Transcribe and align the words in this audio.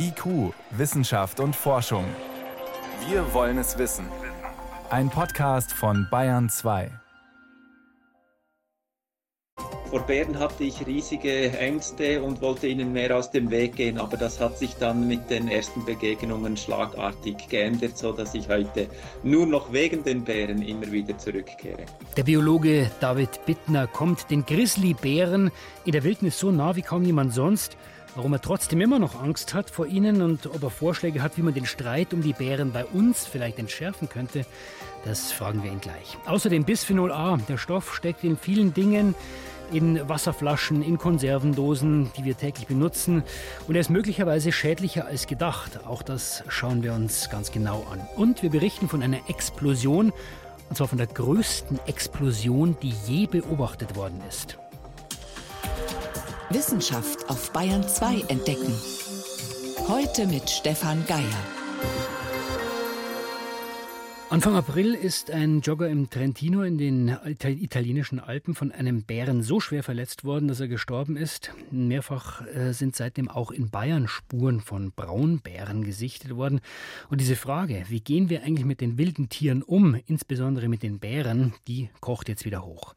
IQ, 0.00 0.54
Wissenschaft 0.70 1.40
und 1.40 1.56
Forschung. 1.56 2.04
Wir 3.08 3.34
wollen 3.34 3.58
es 3.58 3.78
wissen. 3.78 4.06
Ein 4.90 5.10
Podcast 5.10 5.72
von 5.72 6.06
Bayern 6.08 6.48
2. 6.48 6.90
Vor 9.90 10.00
Bären 10.00 10.38
hatte 10.38 10.64
ich 10.64 10.86
riesige 10.86 11.50
Ängste 11.58 12.22
und 12.22 12.42
wollte 12.42 12.66
ihnen 12.66 12.92
mehr 12.92 13.16
aus 13.16 13.30
dem 13.30 13.50
Weg 13.50 13.74
gehen, 13.76 13.98
aber 13.98 14.18
das 14.18 14.38
hat 14.38 14.58
sich 14.58 14.74
dann 14.74 15.08
mit 15.08 15.30
den 15.30 15.48
ersten 15.48 15.84
Begegnungen 15.84 16.58
schlagartig 16.58 17.48
geändert, 17.48 17.96
so 17.96 18.12
dass 18.12 18.34
ich 18.34 18.48
heute 18.48 18.88
nur 19.22 19.46
noch 19.46 19.72
wegen 19.72 20.04
den 20.04 20.24
Bären 20.24 20.60
immer 20.60 20.92
wieder 20.92 21.16
zurückkehre. 21.16 21.86
Der 22.16 22.22
Biologe 22.22 22.90
David 23.00 23.46
Bittner 23.46 23.86
kommt 23.86 24.30
den 24.30 24.44
Grizzlybären 24.44 25.50
in 25.86 25.92
der 25.92 26.04
Wildnis 26.04 26.38
so 26.38 26.52
nah 26.52 26.76
wie 26.76 26.82
kaum 26.82 27.02
jemand 27.02 27.32
sonst. 27.32 27.78
Warum 28.18 28.32
er 28.32 28.40
trotzdem 28.40 28.80
immer 28.80 28.98
noch 28.98 29.22
Angst 29.22 29.54
hat 29.54 29.70
vor 29.70 29.86
ihnen 29.86 30.22
und 30.22 30.48
ob 30.48 30.60
er 30.64 30.70
Vorschläge 30.70 31.22
hat, 31.22 31.38
wie 31.38 31.42
man 31.42 31.54
den 31.54 31.66
Streit 31.66 32.12
um 32.12 32.20
die 32.20 32.32
Bären 32.32 32.72
bei 32.72 32.84
uns 32.84 33.24
vielleicht 33.24 33.60
entschärfen 33.60 34.08
könnte, 34.08 34.44
das 35.04 35.30
fragen 35.30 35.62
wir 35.62 35.70
ihn 35.70 35.80
gleich. 35.80 36.18
Außerdem 36.26 36.64
Bisphenol 36.64 37.12
A. 37.12 37.36
Der 37.48 37.58
Stoff 37.58 37.94
steckt 37.94 38.24
in 38.24 38.36
vielen 38.36 38.74
Dingen, 38.74 39.14
in 39.70 40.08
Wasserflaschen, 40.08 40.82
in 40.82 40.98
Konservendosen, 40.98 42.10
die 42.16 42.24
wir 42.24 42.36
täglich 42.36 42.66
benutzen. 42.66 43.22
Und 43.68 43.76
er 43.76 43.82
ist 43.82 43.90
möglicherweise 43.90 44.50
schädlicher 44.50 45.06
als 45.06 45.28
gedacht. 45.28 45.86
Auch 45.86 46.02
das 46.02 46.42
schauen 46.48 46.82
wir 46.82 46.94
uns 46.94 47.30
ganz 47.30 47.52
genau 47.52 47.86
an. 47.88 48.00
Und 48.16 48.42
wir 48.42 48.50
berichten 48.50 48.88
von 48.88 49.00
einer 49.00 49.20
Explosion, 49.28 50.12
und 50.68 50.76
zwar 50.76 50.88
von 50.88 50.98
der 50.98 51.06
größten 51.06 51.78
Explosion, 51.86 52.76
die 52.82 52.94
je 53.06 53.28
beobachtet 53.28 53.94
worden 53.94 54.20
ist. 54.28 54.58
Wissenschaft 56.50 57.28
auf 57.28 57.50
Bayern 57.50 57.86
2 57.86 58.24
entdecken. 58.28 58.74
Heute 59.86 60.26
mit 60.26 60.48
Stefan 60.48 61.04
Geier. 61.06 61.20
Anfang 64.30 64.56
April 64.56 64.92
ist 64.92 65.30
ein 65.30 65.62
Jogger 65.62 65.88
im 65.88 66.10
Trentino 66.10 66.62
in 66.62 66.76
den 66.76 67.16
italienischen 67.24 68.20
Alpen 68.20 68.54
von 68.54 68.70
einem 68.72 69.02
Bären 69.02 69.42
so 69.42 69.58
schwer 69.58 69.82
verletzt 69.82 70.22
worden, 70.22 70.48
dass 70.48 70.60
er 70.60 70.68
gestorben 70.68 71.16
ist. 71.16 71.50
Mehrfach 71.70 72.46
äh, 72.46 72.72
sind 72.72 72.94
seitdem 72.94 73.30
auch 73.30 73.50
in 73.50 73.70
Bayern 73.70 74.06
Spuren 74.06 74.60
von 74.60 74.92
Braunbären 74.92 75.82
gesichtet 75.82 76.36
worden. 76.36 76.60
Und 77.08 77.22
diese 77.22 77.36
Frage, 77.36 77.84
wie 77.88 78.00
gehen 78.00 78.28
wir 78.28 78.42
eigentlich 78.42 78.66
mit 78.66 78.82
den 78.82 78.98
wilden 78.98 79.30
Tieren 79.30 79.62
um, 79.62 79.98
insbesondere 80.06 80.68
mit 80.68 80.82
den 80.82 80.98
Bären, 80.98 81.54
die 81.66 81.88
kocht 82.00 82.28
jetzt 82.28 82.44
wieder 82.44 82.66
hoch. 82.66 82.94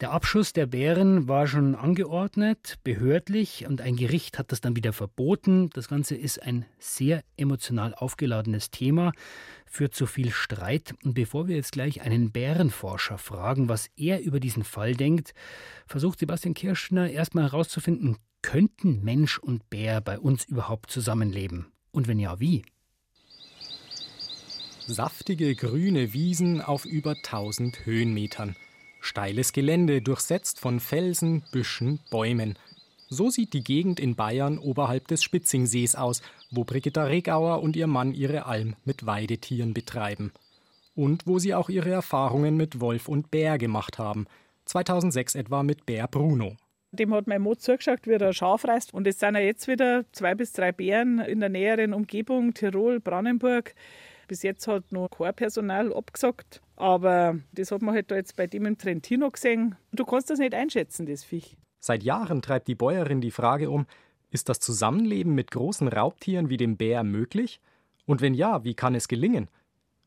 Der 0.00 0.10
Abschuss 0.10 0.52
der 0.52 0.66
Bären 0.66 1.28
war 1.28 1.46
schon 1.46 1.76
angeordnet, 1.76 2.78
behördlich, 2.82 3.64
und 3.68 3.80
ein 3.80 3.94
Gericht 3.94 4.40
hat 4.40 4.50
das 4.50 4.60
dann 4.60 4.74
wieder 4.74 4.92
verboten. 4.92 5.70
Das 5.72 5.86
Ganze 5.86 6.16
ist 6.16 6.42
ein 6.42 6.64
sehr 6.80 7.22
emotional 7.36 7.94
aufgeladenes 7.94 8.72
Thema 8.72 9.12
führt 9.66 9.94
zu 9.94 10.06
viel 10.06 10.30
Streit. 10.30 10.94
Und 11.04 11.14
bevor 11.14 11.48
wir 11.48 11.56
jetzt 11.56 11.72
gleich 11.72 12.02
einen 12.02 12.32
Bärenforscher 12.32 13.18
fragen, 13.18 13.68
was 13.68 13.90
er 13.96 14.20
über 14.20 14.40
diesen 14.40 14.64
Fall 14.64 14.94
denkt, 14.94 15.34
versucht 15.86 16.18
Sebastian 16.18 16.54
Kirschner 16.54 17.10
erstmal 17.10 17.44
herauszufinden, 17.44 18.18
könnten 18.42 19.02
Mensch 19.02 19.38
und 19.38 19.70
Bär 19.70 20.00
bei 20.00 20.18
uns 20.18 20.44
überhaupt 20.44 20.90
zusammenleben? 20.90 21.66
Und 21.92 22.08
wenn 22.08 22.18
ja, 22.18 22.40
wie? 22.40 22.64
Saftige 24.86 25.54
grüne 25.54 26.12
Wiesen 26.12 26.60
auf 26.60 26.84
über 26.84 27.12
1000 27.12 27.86
Höhenmetern. 27.86 28.54
Steiles 29.00 29.52
Gelände 29.52 30.02
durchsetzt 30.02 30.60
von 30.60 30.78
Felsen, 30.80 31.42
Büschen, 31.52 32.00
Bäumen. 32.10 32.58
So 33.08 33.30
sieht 33.30 33.52
die 33.52 33.62
Gegend 33.62 34.00
in 34.00 34.14
Bayern 34.14 34.58
oberhalb 34.58 35.08
des 35.08 35.22
Spitzingsees 35.22 35.94
aus, 35.94 36.22
wo 36.50 36.64
Brigitta 36.64 37.04
Regauer 37.04 37.62
und 37.62 37.76
ihr 37.76 37.86
Mann 37.86 38.14
ihre 38.14 38.46
Alm 38.46 38.76
mit 38.84 39.06
Weidetieren 39.06 39.74
betreiben. 39.74 40.32
Und 40.94 41.26
wo 41.26 41.38
sie 41.38 41.54
auch 41.54 41.68
ihre 41.68 41.90
Erfahrungen 41.90 42.56
mit 42.56 42.80
Wolf 42.80 43.08
und 43.08 43.30
Bär 43.30 43.58
gemacht 43.58 43.98
haben. 43.98 44.26
2006 44.66 45.34
etwa 45.34 45.62
mit 45.62 45.86
Bär 45.86 46.08
Bruno. 46.08 46.56
Dem 46.92 47.12
hat 47.12 47.26
mein 47.26 47.42
Mod 47.42 47.60
zugeschaut, 47.60 48.06
wie 48.06 48.12
er 48.12 48.32
Schaf 48.32 48.64
reißt. 48.64 48.94
Und 48.94 49.06
es 49.06 49.18
sind 49.18 49.34
ja 49.34 49.40
jetzt 49.40 49.66
wieder 49.66 50.04
zwei 50.12 50.34
bis 50.34 50.52
drei 50.52 50.70
Bären 50.72 51.18
in 51.18 51.40
der 51.40 51.48
näheren 51.48 51.92
Umgebung, 51.92 52.54
Tirol, 52.54 53.00
Brandenburg. 53.00 53.74
Bis 54.28 54.42
jetzt 54.42 54.68
hat 54.68 54.92
noch 54.92 55.08
kein 55.08 55.34
Personal 55.34 55.92
abgesagt. 55.92 56.62
Aber 56.76 57.38
das 57.52 57.70
hat 57.70 57.82
man 57.82 57.94
halt 57.94 58.10
da 58.10 58.16
jetzt 58.16 58.36
bei 58.36 58.46
dem 58.46 58.66
im 58.66 58.78
Trentino 58.78 59.30
gesehen. 59.30 59.74
Du 59.92 60.04
kannst 60.04 60.30
das 60.30 60.38
nicht 60.38 60.54
einschätzen, 60.54 61.06
das 61.06 61.24
Viech. 61.24 61.56
Seit 61.86 62.02
Jahren 62.02 62.40
treibt 62.40 62.66
die 62.66 62.74
Bäuerin 62.74 63.20
die 63.20 63.30
Frage 63.30 63.68
um, 63.68 63.84
ist 64.30 64.48
das 64.48 64.58
Zusammenleben 64.58 65.34
mit 65.34 65.50
großen 65.50 65.86
Raubtieren 65.86 66.48
wie 66.48 66.56
dem 66.56 66.78
Bär 66.78 67.04
möglich? 67.04 67.60
Und 68.06 68.22
wenn 68.22 68.32
ja, 68.32 68.64
wie 68.64 68.72
kann 68.72 68.94
es 68.94 69.06
gelingen? 69.06 69.50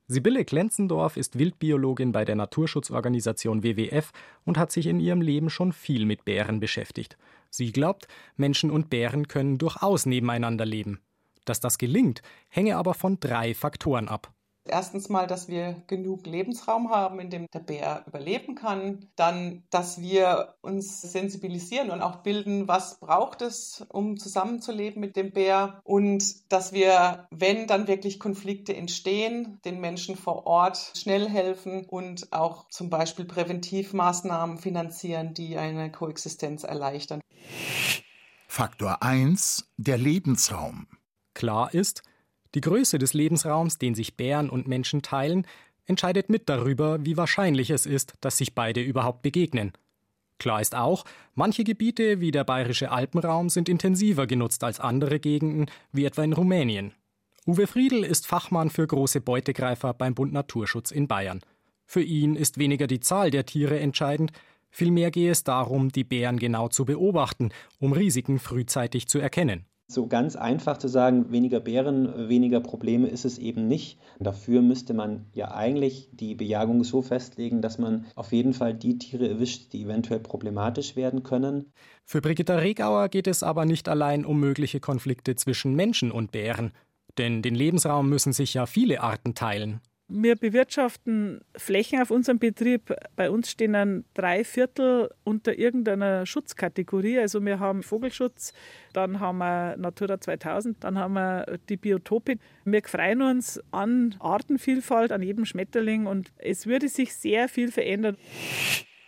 Sibylle 0.07 0.43
Klenzendorf 0.43 1.17
ist 1.17 1.37
Wildbiologin 1.37 2.13
bei 2.13 2.25
der 2.25 2.35
Naturschutzorganisation 2.35 3.61
WWF 3.61 4.11
und 4.43 4.57
hat 4.57 4.71
sich 4.71 4.87
in 4.87 4.99
ihrem 4.99 5.21
Leben 5.21 5.51
schon 5.51 5.71
viel 5.71 6.07
mit 6.07 6.25
Bären 6.25 6.59
beschäftigt. 6.59 7.15
Sie 7.51 7.71
glaubt, 7.71 8.07
Menschen 8.37 8.71
und 8.71 8.89
Bären 8.89 9.27
können 9.27 9.59
durchaus 9.59 10.07
nebeneinander 10.07 10.65
leben. 10.65 10.99
Dass 11.45 11.59
das 11.59 11.77
gelingt, 11.77 12.23
hänge 12.49 12.77
aber 12.77 12.95
von 12.95 13.19
drei 13.19 13.53
Faktoren 13.53 14.07
ab. 14.07 14.33
Erstens 14.69 15.09
mal, 15.09 15.27
dass 15.27 15.47
wir 15.47 15.81
genug 15.87 16.25
Lebensraum 16.25 16.89
haben, 16.89 17.19
in 17.19 17.29
dem 17.29 17.47
der 17.53 17.59
Bär 17.59 18.03
überleben 18.07 18.55
kann. 18.55 19.07
Dann, 19.15 19.63
dass 19.69 20.01
wir 20.01 20.55
uns 20.61 21.01
sensibilisieren 21.01 21.89
und 21.89 22.01
auch 22.01 22.17
bilden, 22.17 22.67
was 22.67 22.99
braucht 22.99 23.41
es, 23.41 23.85
um 23.89 24.17
zusammenzuleben 24.17 24.99
mit 24.99 25.15
dem 25.15 25.31
Bär. 25.31 25.81
Und 25.83 26.51
dass 26.51 26.73
wir, 26.73 27.27
wenn 27.31 27.67
dann 27.67 27.87
wirklich 27.87 28.19
Konflikte 28.19 28.75
entstehen, 28.75 29.59
den 29.65 29.79
Menschen 29.79 30.15
vor 30.15 30.45
Ort 30.45 30.93
schnell 30.95 31.29
helfen 31.29 31.85
und 31.85 32.31
auch 32.33 32.67
zum 32.69 32.89
Beispiel 32.89 33.25
Präventivmaßnahmen 33.25 34.57
finanzieren, 34.57 35.33
die 35.33 35.57
eine 35.57 35.91
Koexistenz 35.91 36.63
erleichtern. 36.63 37.21
Faktor 38.47 39.03
1. 39.03 39.69
Der 39.77 39.97
Lebensraum. 39.97 40.87
Klar 41.35 41.73
ist, 41.75 42.01
die 42.57 42.61
Größe 42.61 42.97
des 42.97 43.13
Lebensraums, 43.13 43.77
den 43.77 43.93
sich 43.93 44.17
Bären 44.17 44.49
und 44.49 44.67
Menschen 44.67 45.03
teilen, 45.03 45.45
entscheidet 45.85 46.27
mit 46.27 46.49
darüber, 46.49 47.05
wie 47.05 47.15
wahrscheinlich 47.15 47.69
es 47.69 47.85
ist, 47.85 48.15
dass 48.19 48.39
sich 48.39 48.55
beide 48.55 48.81
überhaupt 48.81 49.21
begegnen. 49.21 49.73
Klar 50.39 50.59
ist 50.59 50.73
auch, 50.73 51.05
manche 51.35 51.63
Gebiete 51.63 52.19
wie 52.19 52.31
der 52.31 52.45
bayerische 52.45 52.89
Alpenraum 52.89 53.49
sind 53.49 53.69
intensiver 53.69 54.25
genutzt 54.25 54.63
als 54.63 54.79
andere 54.79 55.19
Gegenden, 55.19 55.67
wie 55.91 56.05
etwa 56.05 56.23
in 56.23 56.33
Rumänien. 56.33 56.93
Uwe 57.45 57.67
Friedl 57.67 58.03
ist 58.03 58.25
Fachmann 58.25 58.71
für 58.71 58.87
große 58.87 59.21
Beutegreifer 59.21 59.93
beim 59.93 60.15
Bund 60.15 60.33
Naturschutz 60.33 60.89
in 60.89 61.07
Bayern. 61.07 61.41
Für 61.85 62.01
ihn 62.01 62.35
ist 62.35 62.57
weniger 62.57 62.87
die 62.87 63.01
Zahl 63.01 63.29
der 63.29 63.45
Tiere 63.45 63.79
entscheidend, 63.79 64.31
vielmehr 64.71 65.11
gehe 65.11 65.29
es 65.29 65.43
darum, 65.43 65.91
die 65.91 66.03
Bären 66.03 66.39
genau 66.39 66.69
zu 66.69 66.85
beobachten, 66.85 67.51
um 67.77 67.93
Risiken 67.93 68.39
frühzeitig 68.39 69.07
zu 69.07 69.19
erkennen. 69.19 69.67
So 69.89 70.07
ganz 70.07 70.35
einfach 70.35 70.77
zu 70.77 70.89
sagen, 70.89 71.31
weniger 71.31 71.61
Bären, 71.61 72.27
weniger 72.27 72.59
Probleme 72.59 73.07
ist 73.07 73.23
es 73.23 73.37
eben 73.37 73.69
nicht. 73.69 73.97
Dafür 74.19 74.61
müsste 74.61 74.93
man 74.93 75.27
ja 75.33 75.51
eigentlich 75.51 76.09
die 76.11 76.35
Bejagung 76.35 76.83
so 76.83 77.01
festlegen, 77.01 77.61
dass 77.61 77.77
man 77.77 78.05
auf 78.15 78.33
jeden 78.33 78.53
Fall 78.53 78.73
die 78.73 78.97
Tiere 78.97 79.29
erwischt, 79.29 79.71
die 79.71 79.83
eventuell 79.83 80.19
problematisch 80.19 80.97
werden 80.97 81.23
können. 81.23 81.71
Für 82.03 82.19
Brigitta 82.19 82.55
Regauer 82.55 83.07
geht 83.07 83.27
es 83.27 83.43
aber 83.43 83.63
nicht 83.63 83.87
allein 83.87 84.25
um 84.25 84.41
mögliche 84.41 84.81
Konflikte 84.81 85.37
zwischen 85.37 85.73
Menschen 85.73 86.11
und 86.11 86.33
Bären. 86.33 86.73
Denn 87.17 87.41
den 87.41 87.55
Lebensraum 87.55 88.09
müssen 88.09 88.33
sich 88.33 88.53
ja 88.53 88.65
viele 88.65 89.01
Arten 89.01 89.35
teilen. 89.35 89.79
Wir 90.09 90.37
bewirtschaften 90.37 91.41
Flächen 91.57 92.01
auf 92.01 92.11
unserem 92.11 92.39
Betrieb. 92.39 92.93
Bei 93.17 93.29
uns 93.29 93.51
stehen 93.51 93.73
dann 93.73 94.05
drei 94.13 94.45
Viertel 94.45 95.09
unter 95.25 95.59
irgendeiner 95.59 96.25
Schutzkategorie. 96.25 97.19
Also 97.19 97.43
wir 97.43 97.59
haben 97.59 97.83
Vogelschutz, 97.83 98.53
dann 98.93 99.19
haben 99.19 99.39
wir 99.39 99.75
Natura 99.75 100.21
2000, 100.21 100.81
dann 100.81 100.97
haben 100.97 101.15
wir 101.15 101.59
die 101.67 101.75
Biotope. 101.75 102.37
Wir 102.63 102.81
freuen 102.83 103.21
uns 103.21 103.59
an 103.71 104.15
Artenvielfalt, 104.19 105.11
an 105.11 105.21
jedem 105.21 105.43
Schmetterling 105.43 106.05
und 106.05 106.31
es 106.37 106.67
würde 106.67 106.87
sich 106.87 107.13
sehr 107.13 107.49
viel 107.49 107.69
verändern. 107.69 108.15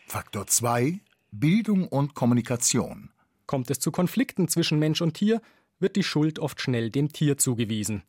Faktor 0.06 0.48
2. 0.48 1.00
Bildung 1.32 1.88
und 1.88 2.14
Kommunikation. 2.14 3.12
Kommt 3.46 3.72
es 3.72 3.80
zu 3.80 3.92
Konflikten 3.92 4.50
zwischen 4.50 4.80
Mensch 4.80 5.02
und 5.02 5.14
Tier, 5.14 5.42
wird 5.80 5.96
die 5.96 6.04
Schuld 6.04 6.40
oft 6.40 6.60
schnell 6.60 6.90
dem 6.90 7.14
Tier 7.14 7.38
zugewiesen. 7.38 8.04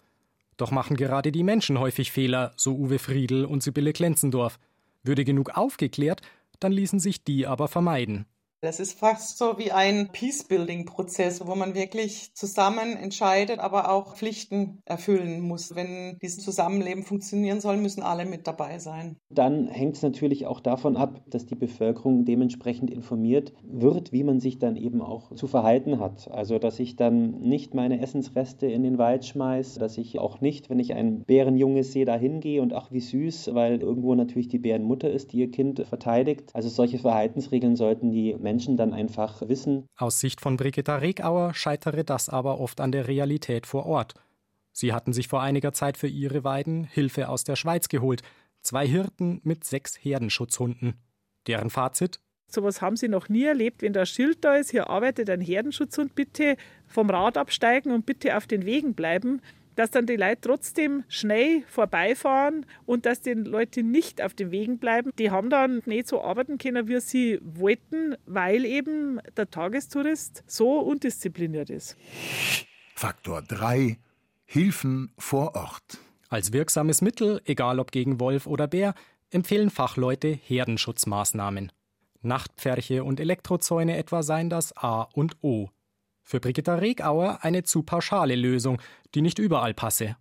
Doch 0.61 0.73
machen 0.73 0.95
gerade 0.95 1.33
die 1.33 1.43
Menschen 1.43 1.79
häufig 1.79 2.12
Fehler, 2.12 2.53
so 2.55 2.75
Uwe 2.75 2.99
Friedl 2.99 3.47
und 3.47 3.62
Sibylle 3.62 3.95
Klenzendorf. 3.95 4.59
Würde 5.03 5.25
genug 5.25 5.57
aufgeklärt, 5.57 6.21
dann 6.59 6.71
ließen 6.71 7.01
sich 7.01 7.25
die 7.25 7.47
aber 7.47 7.67
vermeiden. 7.67 8.27
Das 8.62 8.79
ist 8.79 8.99
fast 8.99 9.39
so 9.39 9.57
wie 9.57 9.73
ein 9.73 10.11
Peace-Building-Prozess, 10.12 11.47
wo 11.47 11.55
man 11.55 11.75
wirklich 11.75 12.35
zusammen 12.35 12.95
entscheidet, 12.95 13.59
aber 13.59 13.91
auch 13.91 14.17
Pflichten 14.17 14.83
erfüllen 14.85 15.41
muss. 15.41 15.75
Wenn 15.75 16.19
dieses 16.21 16.45
Zusammenleben 16.45 17.03
funktionieren 17.03 17.62
soll, 17.62 17.79
müssen 17.79 18.03
alle 18.03 18.27
mit 18.27 18.47
dabei 18.47 18.79
sein. 18.79 19.17
Dann 19.31 19.69
hängt 19.69 19.97
es 19.97 20.03
natürlich 20.03 20.45
auch 20.45 20.61
davon 20.61 20.99
ab, 20.99 21.23
dass 21.31 21.47
die 21.47 21.55
Bevölkerung 21.55 22.27
dementsprechend 22.27 22.91
informiert 22.91 23.55
wird, 23.62 24.12
wie 24.12 24.25
man 24.25 24.41
sich 24.41 24.59
dann 24.59 24.77
eben 24.77 25.01
auch 25.01 25.35
zu 25.35 25.47
verhalten 25.47 25.99
hat. 25.99 26.31
Also, 26.31 26.59
dass 26.59 26.79
ich 26.81 26.97
dann 26.97 27.41
nicht 27.41 27.73
meine 27.73 28.03
Essensreste 28.03 28.67
in 28.67 28.83
den 28.83 28.99
Wald 28.99 29.25
schmeiße, 29.25 29.81
dass 29.81 29.97
ich 29.97 30.19
auch 30.19 30.43
nicht, 30.43 30.69
wenn 30.69 30.81
ich 30.81 30.93
ein 30.93 31.25
Bärenjunge 31.25 31.83
sehe, 31.83 32.05
da 32.05 32.17
hingehe 32.17 32.61
und 32.61 32.75
ach, 32.75 32.93
wie 32.93 33.01
süß, 33.01 33.55
weil 33.55 33.81
irgendwo 33.81 34.15
natürlich 34.15 34.49
die 34.49 34.59
Bärenmutter 34.59 35.11
ist, 35.11 35.33
die 35.33 35.39
ihr 35.39 35.51
Kind 35.51 35.81
verteidigt. 35.89 36.51
Also 36.53 36.69
solche 36.69 36.99
Verhaltensregeln 36.99 37.75
sollten 37.75 38.11
die 38.11 38.35
Menschen 38.35 38.50
Menschen 38.50 38.76
dann 38.76 38.93
einfach 38.93 39.49
wissen. 39.49 39.87
Aus 39.97 40.19
Sicht 40.19 40.41
von 40.41 40.56
Brigitta 40.56 40.97
Regauer 40.97 41.55
scheitere 41.55 42.02
das 42.02 42.29
aber 42.29 42.58
oft 42.58 42.81
an 42.81 42.91
der 42.91 43.06
Realität 43.06 43.64
vor 43.64 43.87
Ort. 43.87 44.14
Sie 44.73 44.93
hatten 44.93 45.12
sich 45.12 45.29
vor 45.29 45.41
einiger 45.41 45.73
Zeit 45.73 45.97
für 45.97 46.08
ihre 46.08 46.43
Weiden 46.43 46.82
Hilfe 46.82 47.29
aus 47.29 47.44
der 47.44 47.55
Schweiz 47.55 47.88
geholt. 47.88 48.23
Zwei 48.62 48.88
Hirten 48.88 49.41
mit 49.44 49.62
sechs 49.62 49.97
Herdenschutzhunden. 49.97 50.94
Deren 51.47 51.70
Fazit? 51.70 52.19
Sowas 52.49 52.82
haben 52.82 52.97
sie 52.97 53.08
noch 53.08 53.29
nie 53.29 53.44
erlebt, 53.44 53.82
wenn 53.82 53.93
da 53.93 54.05
Schild 54.05 54.44
da 54.44 54.56
ist, 54.56 54.73
hier 54.73 54.91
arbeitet 54.91 55.31
ein 55.31 55.41
Herdenschutzhund, 55.41 56.17
bitte 56.17 56.56
vom 56.88 57.08
Rad 57.08 57.38
absteigen 57.38 57.93
und 57.93 58.05
bitte 58.05 58.37
auf 58.37 58.49
den 58.49 58.67
Wegen 58.67 58.94
bleiben 58.94 59.41
dass 59.81 59.91
dann 59.91 60.05
die 60.05 60.17
Leute 60.17 60.43
trotzdem 60.43 61.05
schnell 61.09 61.62
vorbeifahren 61.67 62.67
und 62.85 63.06
dass 63.06 63.23
die 63.23 63.32
Leute 63.32 63.82
nicht 63.82 64.21
auf 64.21 64.35
den 64.35 64.50
Wegen 64.50 64.79
bleiben. 64.79 65.11
Die 65.19 65.31
haben 65.31 65.49
dann 65.49 65.81
nicht 65.87 66.06
so 66.06 66.23
arbeiten 66.23 66.59
können, 66.59 66.87
wie 66.87 67.00
sie 67.00 67.38
wollten, 67.43 68.15
weil 68.27 68.67
eben 68.67 69.21
der 69.38 69.50
Tagestourist 69.50 70.44
so 70.47 70.81
undiszipliniert 70.81 71.71
ist. 71.71 71.97
Faktor 72.94 73.41
3 73.41 73.97
Hilfen 74.44 75.12
vor 75.17 75.55
Ort. 75.55 75.97
Als 76.29 76.53
wirksames 76.53 77.00
Mittel, 77.00 77.41
egal 77.47 77.81
ob 77.81 77.91
gegen 77.91 78.21
Wolf 78.21 78.47
oder 78.47 78.67
Bär, 78.67 78.93
empfehlen 79.31 79.71
Fachleute 79.71 80.29
Herdenschutzmaßnahmen. 80.29 81.73
Nachtpferche 82.21 83.03
und 83.03 83.19
Elektrozäune 83.19 83.97
etwa 83.97 84.23
seien 84.23 84.50
das 84.50 84.77
A 84.77 85.09
und 85.15 85.38
O. 85.41 85.71
Für 86.31 86.38
Brigitta 86.38 86.77
Regauer 86.77 87.41
eine 87.43 87.65
zu 87.65 87.82
pauschale 87.82 88.37
Lösung, 88.37 88.81
die 89.17 89.21
nicht 89.21 89.41
überall 89.41 89.75
passe. 89.75 90.15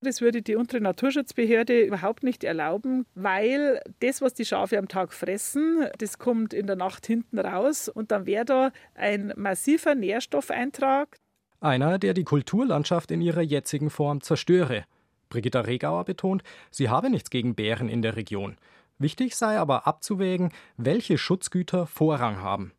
Das 0.00 0.20
würde 0.20 0.40
die 0.40 0.54
untere 0.54 0.80
Naturschutzbehörde 0.80 1.82
überhaupt 1.82 2.22
nicht 2.22 2.44
erlauben, 2.44 3.04
weil 3.16 3.80
das, 3.98 4.22
was 4.22 4.32
die 4.32 4.44
Schafe 4.44 4.78
am 4.78 4.86
Tag 4.86 5.12
fressen, 5.12 5.88
das 5.98 6.18
kommt 6.18 6.54
in 6.54 6.68
der 6.68 6.76
Nacht 6.76 7.04
hinten 7.08 7.40
raus 7.40 7.88
und 7.88 8.12
dann 8.12 8.26
wäre 8.26 8.44
da 8.44 8.70
ein 8.94 9.32
massiver 9.34 9.96
Nährstoffeintrag. 9.96 11.18
Einer, 11.58 11.98
der 11.98 12.14
die 12.14 12.22
Kulturlandschaft 12.22 13.10
in 13.10 13.20
ihrer 13.20 13.42
jetzigen 13.42 13.90
Form 13.90 14.20
zerstöre. 14.20 14.84
Brigitta 15.30 15.62
Regauer 15.62 16.04
betont, 16.04 16.44
sie 16.70 16.90
habe 16.90 17.10
nichts 17.10 17.30
gegen 17.30 17.56
Bären 17.56 17.88
in 17.88 18.02
der 18.02 18.14
Region. 18.14 18.56
Wichtig 19.00 19.34
sei 19.34 19.58
aber 19.58 19.88
abzuwägen, 19.88 20.52
welche 20.76 21.18
Schutzgüter 21.18 21.88
Vorrang 21.88 22.40
haben. 22.40 22.70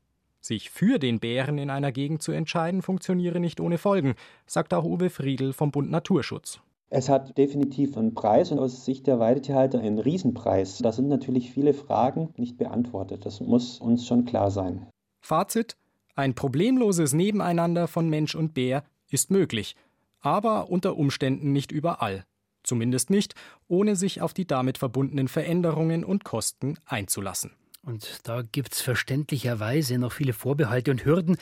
Sich 0.48 0.70
für 0.70 0.98
den 0.98 1.20
Bären 1.20 1.58
in 1.58 1.70
einer 1.70 1.92
Gegend 1.92 2.22
zu 2.22 2.32
entscheiden, 2.32 2.82
funktioniere 2.82 3.42
nicht 3.42 3.60
ohne 3.60 3.78
Folgen, 3.78 4.16
sagt 4.46 4.74
auch 4.74 4.86
Uwe 4.86 5.10
Friedl 5.10 5.52
vom 5.52 5.72
Bund 5.72 5.92
Naturschutz. 5.92 6.62
Es 6.90 7.10
hat 7.10 7.38
definitiv 7.38 7.98
einen 7.98 8.14
Preis 8.14 8.54
und 8.54 8.60
aus 8.60 8.86
Sicht 8.86 9.08
der 9.08 9.20
Weidetierhalter 9.20 9.80
einen 9.80 10.00
Riesenpreis. 10.00 10.78
Da 10.78 10.94
sind 10.94 11.10
natürlich 11.10 11.52
viele 11.52 11.74
Fragen 11.74 12.30
nicht 12.38 12.58
beantwortet. 12.58 13.26
Das 13.26 13.42
muss 13.42 13.80
uns 13.80 14.08
schon 14.08 14.24
klar 14.24 14.50
sein. 14.50 14.88
Fazit: 15.20 15.76
Ein 16.16 16.34
problemloses 16.34 17.12
Nebeneinander 17.12 17.90
von 17.90 18.08
Mensch 18.08 18.34
und 18.34 18.54
Bär 18.54 18.86
ist 19.10 19.30
möglich, 19.32 19.76
aber 20.22 20.70
unter 20.70 20.96
Umständen 20.96 21.52
nicht 21.52 21.74
überall. 21.74 22.24
Zumindest 22.64 23.10
nicht, 23.10 23.36
ohne 23.68 23.98
sich 23.98 24.22
auf 24.22 24.34
die 24.34 24.48
damit 24.48 24.78
verbundenen 24.78 25.28
Veränderungen 25.28 26.06
und 26.06 26.24
Kosten 26.24 26.78
einzulassen. 26.86 27.52
Und 27.88 28.28
da 28.28 28.42
gibt 28.42 28.74
es 28.74 28.82
verständlicherweise 28.82 29.98
noch 29.98 30.12
viele 30.12 30.34
Vorbehalte 30.34 30.92
und 30.92 31.06
Hürden. 31.06 31.38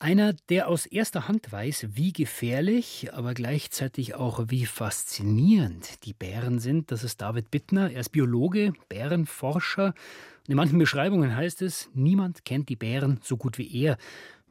Einer, 0.00 0.32
der 0.48 0.66
aus 0.66 0.86
erster 0.86 1.28
Hand 1.28 1.52
weiß, 1.52 1.86
wie 1.92 2.12
gefährlich, 2.12 3.10
aber 3.12 3.32
gleichzeitig 3.32 4.16
auch 4.16 4.46
wie 4.48 4.66
faszinierend 4.66 6.04
die 6.04 6.12
Bären 6.12 6.58
sind, 6.58 6.90
das 6.90 7.04
ist 7.04 7.20
David 7.20 7.52
Bittner. 7.52 7.92
Er 7.92 8.00
ist 8.00 8.08
Biologe, 8.08 8.72
Bärenforscher. 8.88 9.94
Und 9.94 10.48
in 10.48 10.56
manchen 10.56 10.80
Beschreibungen 10.80 11.36
heißt 11.36 11.62
es, 11.62 11.88
niemand 11.94 12.44
kennt 12.44 12.68
die 12.70 12.76
Bären 12.76 13.20
so 13.22 13.36
gut 13.36 13.56
wie 13.56 13.72
er 13.84 13.96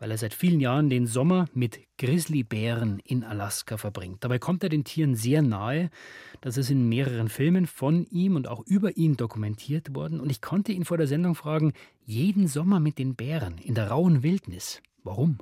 weil 0.04 0.12
er 0.12 0.18
seit 0.18 0.34
vielen 0.34 0.60
Jahren 0.60 0.90
den 0.90 1.08
Sommer 1.08 1.46
mit 1.54 1.80
Grizzlybären 1.98 3.00
in 3.06 3.24
Alaska 3.24 3.78
verbringt. 3.78 4.22
Dabei 4.22 4.38
kommt 4.38 4.62
er 4.62 4.68
den 4.68 4.84
Tieren 4.84 5.16
sehr 5.16 5.42
nahe. 5.42 5.90
Das 6.42 6.58
ist 6.58 6.70
in 6.70 6.90
mehreren 6.90 7.30
Filmen 7.30 7.68
von 7.68 8.06
ihm 8.08 8.36
und 8.36 8.50
auch 8.50 8.66
über 8.66 8.98
ihn 8.98 9.16
dokumentiert 9.16 9.96
worden. 9.96 10.20
Und 10.20 10.30
ich 10.30 10.42
konnte 10.42 10.74
ihn 10.74 10.84
vor 10.84 10.98
der 10.98 11.08
Sendung 11.08 11.36
fragen, 11.36 11.72
jeden 12.04 12.50
Sommer 12.50 12.82
mit 12.82 12.98
den 12.98 13.16
Bären 13.16 13.58
in 13.58 13.76
der 13.76 13.92
rauen 13.92 14.24
Wildnis. 14.24 14.82
Warum? 15.06 15.38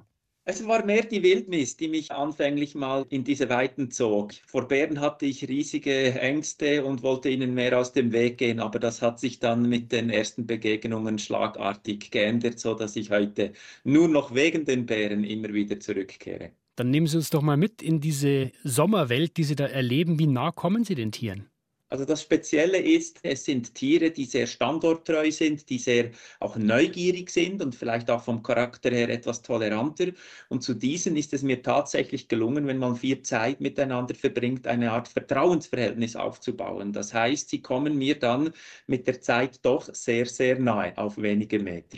Es 0.54 0.68
war 0.68 0.84
mehr 0.84 1.04
die 1.04 1.24
Wildnis, 1.24 1.78
die 1.78 1.88
mich 1.88 2.12
anfänglich 2.12 2.76
mal 2.76 3.06
in 3.08 3.24
diese 3.24 3.48
Weiten 3.48 3.90
zog. 3.90 4.34
Vor 4.48 4.68
Bären 4.68 5.00
hatte 5.00 5.26
ich 5.26 5.48
riesige 5.48 6.20
Ängste 6.20 6.84
und 6.84 7.04
wollte 7.04 7.30
ihnen 7.30 7.54
mehr 7.54 7.80
aus 7.80 7.94
dem 7.94 8.12
Weg 8.12 8.40
gehen, 8.40 8.60
aber 8.60 8.78
das 8.78 9.02
hat 9.02 9.18
sich 9.18 9.40
dann 9.40 9.70
mit 9.70 9.94
den 9.94 10.10
ersten 10.10 10.46
Begegnungen 10.46 11.20
schlagartig 11.20 12.12
geändert, 12.12 12.60
so 12.60 12.74
dass 12.74 12.98
ich 12.98 13.12
heute 13.12 13.54
nur 13.86 14.10
noch 14.10 14.36
wegen 14.36 14.66
den 14.66 14.86
Bären 14.86 15.24
immer 15.24 15.54
wieder 15.54 15.80
zurückkehre. 15.80 16.52
Dann 16.76 16.90
nehmen 16.90 17.08
Sie 17.08 17.16
uns 17.16 17.30
doch 17.30 17.42
mal 17.42 17.56
mit 17.56 17.82
in 17.82 18.02
diese 18.02 18.52
Sommerwelt, 18.66 19.38
die 19.38 19.46
Sie 19.46 19.56
da 19.56 19.68
erleben. 19.68 20.20
Wie 20.20 20.28
nah 20.28 20.52
kommen 20.52 20.84
Sie 20.84 20.96
den 20.96 21.14
Tieren? 21.14 21.51
Also 21.92 22.06
das 22.06 22.22
Spezielle 22.22 22.78
ist, 22.78 23.20
es 23.22 23.44
sind 23.44 23.76
Tiere, 23.76 24.12
die 24.12 24.24
sehr 24.26 24.48
standorttreu 24.48 25.30
sind, 25.30 25.70
die 25.70 25.78
sehr 25.78 26.12
auch 26.40 26.56
neugierig 26.56 27.30
sind 27.30 27.62
und 27.62 27.76
vielleicht 27.76 28.10
auch 28.10 28.24
vom 28.24 28.42
Charakter 28.44 28.90
her 28.92 29.10
etwas 29.10 29.42
toleranter. 29.42 30.14
Und 30.48 30.64
zu 30.64 30.74
diesen 30.74 31.18
ist 31.18 31.34
es 31.34 31.44
mir 31.44 31.62
tatsächlich 31.62 32.30
gelungen, 32.30 32.66
wenn 32.66 32.78
man 32.78 32.96
viel 32.96 33.22
Zeit 33.24 33.60
miteinander 33.60 34.16
verbringt, 34.16 34.68
eine 34.68 34.92
Art 34.92 35.10
Vertrauensverhältnis 35.10 36.16
aufzubauen. 36.16 36.94
Das 36.94 37.14
heißt, 37.14 37.50
sie 37.50 37.62
kommen 37.62 37.98
mir 37.98 38.18
dann 38.18 38.54
mit 38.88 39.06
der 39.08 39.20
Zeit 39.20 39.60
doch 39.66 39.94
sehr, 39.94 40.26
sehr 40.28 40.60
nahe 40.60 40.98
auf 40.98 41.18
wenige 41.18 41.60
Meter. 41.60 41.98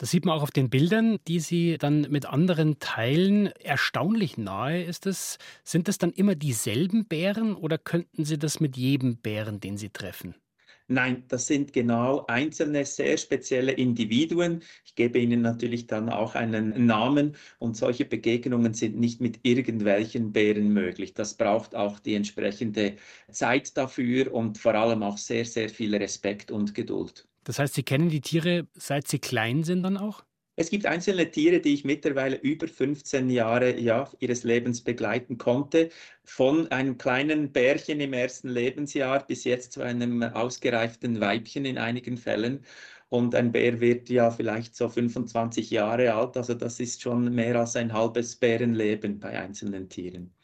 Das 0.00 0.10
sieht 0.10 0.24
man 0.24 0.34
auch 0.38 0.42
auf 0.42 0.50
den 0.50 0.70
Bildern, 0.70 1.18
die 1.28 1.40
Sie 1.40 1.76
dann 1.76 2.06
mit 2.10 2.24
anderen 2.24 2.78
teilen. 2.78 3.48
Erstaunlich 3.48 4.38
nahe 4.38 4.82
ist 4.82 5.04
es. 5.04 5.36
Sind 5.62 5.88
das 5.88 5.98
dann 5.98 6.10
immer 6.12 6.34
dieselben 6.34 7.04
Bären 7.04 7.54
oder 7.54 7.76
könnten 7.76 8.24
Sie 8.24 8.38
das 8.38 8.60
mit 8.60 8.78
jedem 8.78 9.18
Bären, 9.18 9.60
den 9.60 9.76
Sie 9.76 9.90
treffen? 9.90 10.34
Nein, 10.88 11.24
das 11.28 11.46
sind 11.46 11.74
genau 11.74 12.24
einzelne, 12.28 12.86
sehr 12.86 13.18
spezielle 13.18 13.72
Individuen. 13.72 14.62
Ich 14.86 14.94
gebe 14.94 15.18
ihnen 15.18 15.42
natürlich 15.42 15.86
dann 15.86 16.08
auch 16.08 16.34
einen 16.34 16.86
Namen 16.86 17.36
und 17.58 17.76
solche 17.76 18.06
Begegnungen 18.06 18.72
sind 18.72 18.98
nicht 18.98 19.20
mit 19.20 19.40
irgendwelchen 19.42 20.32
Bären 20.32 20.70
möglich. 20.72 21.12
Das 21.12 21.34
braucht 21.36 21.74
auch 21.74 21.98
die 21.98 22.14
entsprechende 22.14 22.96
Zeit 23.30 23.76
dafür 23.76 24.32
und 24.32 24.56
vor 24.58 24.74
allem 24.74 25.02
auch 25.02 25.18
sehr, 25.18 25.44
sehr 25.44 25.68
viel 25.68 25.94
Respekt 25.94 26.50
und 26.50 26.74
Geduld. 26.74 27.29
Das 27.44 27.58
heißt, 27.58 27.74
Sie 27.74 27.82
kennen 27.82 28.08
die 28.08 28.20
Tiere, 28.20 28.66
seit 28.74 29.08
sie 29.08 29.18
klein 29.18 29.64
sind 29.64 29.82
dann 29.82 29.96
auch? 29.96 30.24
Es 30.56 30.68
gibt 30.68 30.84
einzelne 30.84 31.30
Tiere, 31.30 31.60
die 31.60 31.72
ich 31.72 31.84
mittlerweile 31.84 32.36
über 32.36 32.68
15 32.68 33.30
Jahre 33.30 33.78
ja, 33.80 34.10
ihres 34.18 34.44
Lebens 34.44 34.84
begleiten 34.84 35.38
konnte. 35.38 35.88
Von 36.24 36.70
einem 36.70 36.98
kleinen 36.98 37.50
Bärchen 37.50 37.98
im 38.00 38.12
ersten 38.12 38.48
Lebensjahr 38.50 39.26
bis 39.26 39.44
jetzt 39.44 39.72
zu 39.72 39.80
einem 39.80 40.22
ausgereiften 40.22 41.18
Weibchen 41.18 41.64
in 41.64 41.78
einigen 41.78 42.18
Fällen. 42.18 42.66
Und 43.08 43.34
ein 43.34 43.52
Bär 43.52 43.80
wird 43.80 44.10
ja 44.10 44.30
vielleicht 44.30 44.76
so 44.76 44.88
25 44.90 45.70
Jahre 45.70 46.12
alt. 46.14 46.36
Also 46.36 46.52
das 46.52 46.78
ist 46.78 47.00
schon 47.00 47.34
mehr 47.34 47.56
als 47.58 47.74
ein 47.76 47.92
halbes 47.94 48.36
Bärenleben 48.36 49.18
bei 49.18 49.38
einzelnen 49.40 49.88
Tieren. 49.88 50.34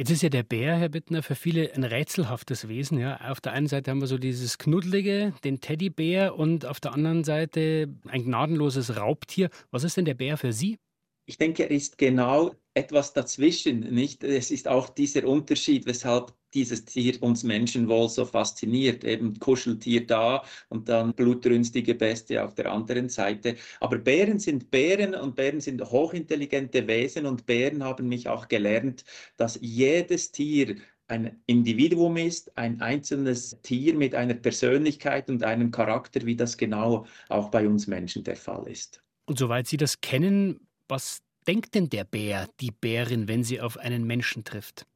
Jetzt 0.00 0.10
ist 0.10 0.22
ja 0.22 0.28
der 0.28 0.44
Bär, 0.44 0.76
Herr 0.76 0.90
Bittner, 0.90 1.24
für 1.24 1.34
viele 1.34 1.74
ein 1.74 1.82
rätselhaftes 1.82 2.68
Wesen. 2.68 2.98
Ja. 2.98 3.20
Auf 3.32 3.40
der 3.40 3.50
einen 3.50 3.66
Seite 3.66 3.90
haben 3.90 4.00
wir 4.00 4.06
so 4.06 4.16
dieses 4.16 4.56
Knuddelige, 4.56 5.34
den 5.42 5.60
Teddybär, 5.60 6.36
und 6.36 6.66
auf 6.66 6.78
der 6.78 6.92
anderen 6.92 7.24
Seite 7.24 7.92
ein 8.06 8.22
gnadenloses 8.22 8.96
Raubtier. 8.96 9.50
Was 9.72 9.82
ist 9.82 9.96
denn 9.96 10.04
der 10.04 10.14
Bär 10.14 10.36
für 10.36 10.52
Sie? 10.52 10.78
Ich 11.26 11.36
denke, 11.36 11.64
er 11.64 11.72
ist 11.72 11.98
genau 11.98 12.54
etwas 12.74 13.12
dazwischen. 13.12 13.80
Nicht? 13.80 14.22
Es 14.22 14.52
ist 14.52 14.68
auch 14.68 14.88
dieser 14.88 15.26
Unterschied, 15.26 15.84
weshalb 15.86 16.32
dieses 16.54 16.84
Tier 16.84 17.22
uns 17.22 17.42
Menschen 17.42 17.88
wohl 17.88 18.08
so 18.08 18.24
fasziniert. 18.24 19.04
Eben 19.04 19.38
Kuscheltier 19.38 20.06
da 20.06 20.44
und 20.68 20.88
dann 20.88 21.14
blutrünstige 21.14 21.94
Bestie 21.94 22.38
auf 22.38 22.54
der 22.54 22.70
anderen 22.72 23.08
Seite. 23.08 23.56
Aber 23.80 23.98
Bären 23.98 24.38
sind 24.38 24.70
Bären 24.70 25.14
und 25.14 25.36
Bären 25.36 25.60
sind 25.60 25.82
hochintelligente 25.82 26.86
Wesen 26.86 27.26
und 27.26 27.46
Bären 27.46 27.82
haben 27.84 28.08
mich 28.08 28.28
auch 28.28 28.48
gelernt, 28.48 29.04
dass 29.36 29.58
jedes 29.60 30.32
Tier 30.32 30.76
ein 31.08 31.40
Individuum 31.46 32.16
ist, 32.18 32.56
ein 32.56 32.80
einzelnes 32.82 33.58
Tier 33.62 33.94
mit 33.94 34.14
einer 34.14 34.34
Persönlichkeit 34.34 35.30
und 35.30 35.42
einem 35.42 35.70
Charakter, 35.70 36.24
wie 36.26 36.36
das 36.36 36.56
genau 36.56 37.06
auch 37.30 37.50
bei 37.50 37.66
uns 37.66 37.86
Menschen 37.86 38.24
der 38.24 38.36
Fall 38.36 38.68
ist. 38.68 39.02
Und 39.24 39.38
soweit 39.38 39.66
Sie 39.66 39.78
das 39.78 40.00
kennen, 40.00 40.68
was 40.86 41.20
denkt 41.46 41.74
denn 41.74 41.88
der 41.88 42.04
Bär, 42.04 42.48
die 42.60 42.70
Bärin, 42.70 43.26
wenn 43.26 43.42
sie 43.42 43.60
auf 43.60 43.78
einen 43.78 44.06
Menschen 44.06 44.44
trifft? 44.44 44.86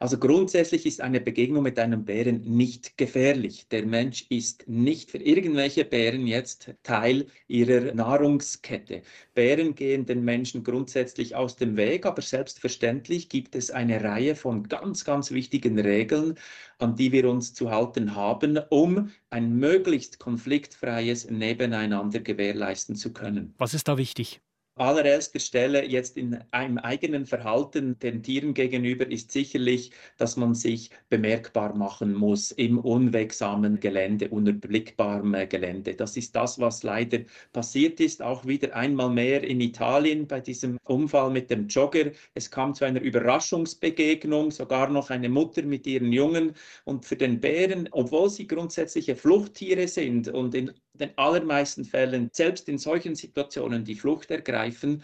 Also 0.00 0.18
grundsätzlich 0.18 0.86
ist 0.86 1.00
eine 1.00 1.20
Begegnung 1.20 1.62
mit 1.62 1.78
einem 1.78 2.04
Bären 2.04 2.40
nicht 2.42 2.96
gefährlich. 2.96 3.66
Der 3.68 3.84
Mensch 3.84 4.26
ist 4.28 4.68
nicht 4.68 5.10
für 5.10 5.18
irgendwelche 5.18 5.84
Bären 5.84 6.26
jetzt 6.26 6.74
Teil 6.82 7.26
ihrer 7.48 7.92
Nahrungskette. 7.94 9.02
Bären 9.34 9.74
gehen 9.74 10.06
den 10.06 10.24
Menschen 10.24 10.62
grundsätzlich 10.62 11.34
aus 11.34 11.56
dem 11.56 11.76
Weg, 11.76 12.06
aber 12.06 12.22
selbstverständlich 12.22 13.28
gibt 13.28 13.56
es 13.56 13.70
eine 13.70 14.02
Reihe 14.02 14.36
von 14.36 14.68
ganz, 14.68 15.04
ganz 15.04 15.32
wichtigen 15.32 15.78
Regeln, 15.78 16.36
an 16.78 16.94
die 16.94 17.10
wir 17.10 17.28
uns 17.28 17.54
zu 17.54 17.70
halten 17.70 18.14
haben, 18.14 18.60
um 18.70 19.10
ein 19.30 19.56
möglichst 19.56 20.18
konfliktfreies 20.20 21.28
Nebeneinander 21.28 22.20
gewährleisten 22.20 22.94
zu 22.94 23.12
können. 23.12 23.54
Was 23.58 23.74
ist 23.74 23.88
da 23.88 23.98
wichtig? 23.98 24.40
Allererster 24.80 25.38
Stelle 25.38 25.84
jetzt 25.84 26.16
in 26.16 26.38
einem 26.50 26.78
eigenen 26.78 27.26
Verhalten 27.26 27.98
den 27.98 28.22
Tieren 28.22 28.54
gegenüber 28.54 29.10
ist 29.10 29.32
sicherlich, 29.32 29.90
dass 30.16 30.36
man 30.36 30.54
sich 30.54 30.90
bemerkbar 31.08 31.74
machen 31.74 32.14
muss 32.14 32.50
im 32.50 32.78
unwegsamen 32.78 33.80
Gelände, 33.80 34.28
unüberblickbarem 34.28 35.36
Gelände. 35.48 35.94
Das 35.94 36.16
ist 36.16 36.34
das, 36.34 36.58
was 36.58 36.82
leider 36.82 37.20
passiert 37.52 38.00
ist, 38.00 38.22
auch 38.22 38.46
wieder 38.46 38.74
einmal 38.74 39.10
mehr 39.10 39.42
in 39.42 39.60
Italien 39.60 40.26
bei 40.26 40.40
diesem 40.40 40.78
Unfall 40.84 41.30
mit 41.30 41.50
dem 41.50 41.68
Jogger. 41.68 42.12
Es 42.34 42.50
kam 42.50 42.74
zu 42.74 42.84
einer 42.84 43.00
Überraschungsbegegnung, 43.00 44.50
sogar 44.50 44.88
noch 44.88 45.10
eine 45.10 45.28
Mutter 45.28 45.62
mit 45.62 45.86
ihren 45.86 46.12
Jungen. 46.12 46.54
Und 46.84 47.04
für 47.04 47.16
den 47.16 47.40
Bären, 47.40 47.88
obwohl 47.92 48.30
sie 48.30 48.46
grundsätzliche 48.46 49.16
Fluchttiere 49.16 49.88
sind 49.88 50.28
und 50.28 50.54
in 50.54 50.72
den 51.00 51.16
allermeisten 51.16 51.84
Fällen, 51.84 52.30
selbst 52.32 52.68
in 52.68 52.78
solchen 52.78 53.14
Situationen, 53.14 53.84
die 53.84 53.94
Flucht 53.94 54.30
ergreifen, 54.30 55.02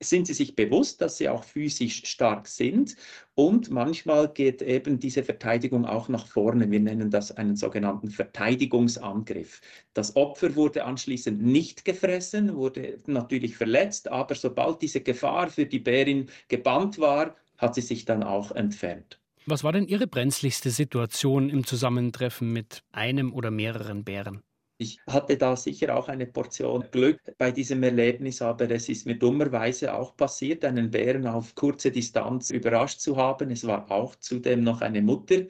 sind 0.00 0.26
sie 0.26 0.34
sich 0.34 0.54
bewusst, 0.54 1.00
dass 1.00 1.16
sie 1.16 1.28
auch 1.28 1.44
physisch 1.44 2.02
stark 2.04 2.46
sind 2.46 2.96
und 3.34 3.70
manchmal 3.70 4.28
geht 4.28 4.60
eben 4.60 4.98
diese 4.98 5.22
Verteidigung 5.22 5.86
auch 5.86 6.08
nach 6.08 6.26
vorne. 6.26 6.70
Wir 6.70 6.80
nennen 6.80 7.10
das 7.10 7.32
einen 7.32 7.56
sogenannten 7.56 8.10
Verteidigungsangriff. 8.10 9.60
Das 9.94 10.14
Opfer 10.16 10.54
wurde 10.54 10.84
anschließend 10.84 11.42
nicht 11.42 11.84
gefressen, 11.84 12.54
wurde 12.54 12.98
natürlich 13.06 13.56
verletzt, 13.56 14.08
aber 14.08 14.34
sobald 14.34 14.82
diese 14.82 15.00
Gefahr 15.00 15.48
für 15.48 15.64
die 15.64 15.80
Bärin 15.80 16.28
gebannt 16.48 16.98
war, 16.98 17.34
hat 17.56 17.74
sie 17.74 17.80
sich 17.80 18.04
dann 18.04 18.22
auch 18.22 18.50
entfernt. 18.52 19.18
Was 19.46 19.64
war 19.64 19.72
denn 19.72 19.86
Ihre 19.86 20.08
brenzligste 20.08 20.70
Situation 20.70 21.48
im 21.48 21.64
Zusammentreffen 21.64 22.52
mit 22.52 22.82
einem 22.90 23.32
oder 23.32 23.50
mehreren 23.50 24.04
Bären? 24.04 24.42
Ich 24.78 25.00
hatte 25.06 25.38
da 25.38 25.56
sicher 25.56 25.96
auch 25.96 26.08
eine 26.08 26.26
Portion 26.26 26.84
Glück 26.90 27.18
bei 27.38 27.50
diesem 27.50 27.82
Erlebnis, 27.82 28.42
aber 28.42 28.70
es 28.70 28.90
ist 28.90 29.06
mir 29.06 29.18
dummerweise 29.18 29.94
auch 29.94 30.14
passiert, 30.16 30.66
einen 30.66 30.90
Bären 30.90 31.26
auf 31.26 31.54
kurze 31.54 31.90
Distanz 31.90 32.50
überrascht 32.50 33.00
zu 33.00 33.16
haben. 33.16 33.50
Es 33.50 33.66
war 33.66 33.90
auch 33.90 34.16
zudem 34.16 34.62
noch 34.64 34.82
eine 34.82 35.00
Mutter 35.00 35.44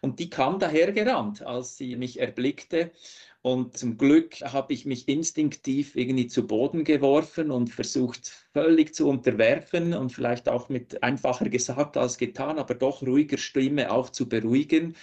und 0.00 0.18
die 0.18 0.28
kam 0.28 0.58
dahergerannt, 0.58 1.42
als 1.42 1.76
sie 1.76 1.94
mich 1.94 2.18
erblickte. 2.18 2.90
Und 3.42 3.76
zum 3.76 3.98
Glück 3.98 4.40
habe 4.40 4.72
ich 4.72 4.84
mich 4.84 5.08
instinktiv 5.08 5.94
irgendwie 5.96 6.26
zu 6.28 6.46
Boden 6.46 6.84
geworfen 6.84 7.50
und 7.52 7.70
versucht, 7.70 8.28
völlig 8.52 8.94
zu 8.94 9.08
unterwerfen 9.08 9.94
und 9.94 10.10
vielleicht 10.10 10.48
auch 10.48 10.68
mit 10.68 11.02
einfacher 11.04 11.48
gesagt 11.48 11.96
als 11.96 12.18
getan, 12.18 12.58
aber 12.58 12.74
doch 12.74 13.02
ruhiger 13.02 13.38
Stimme 13.38 13.92
auch 13.92 14.10
zu 14.10 14.28
beruhigen. 14.28 14.96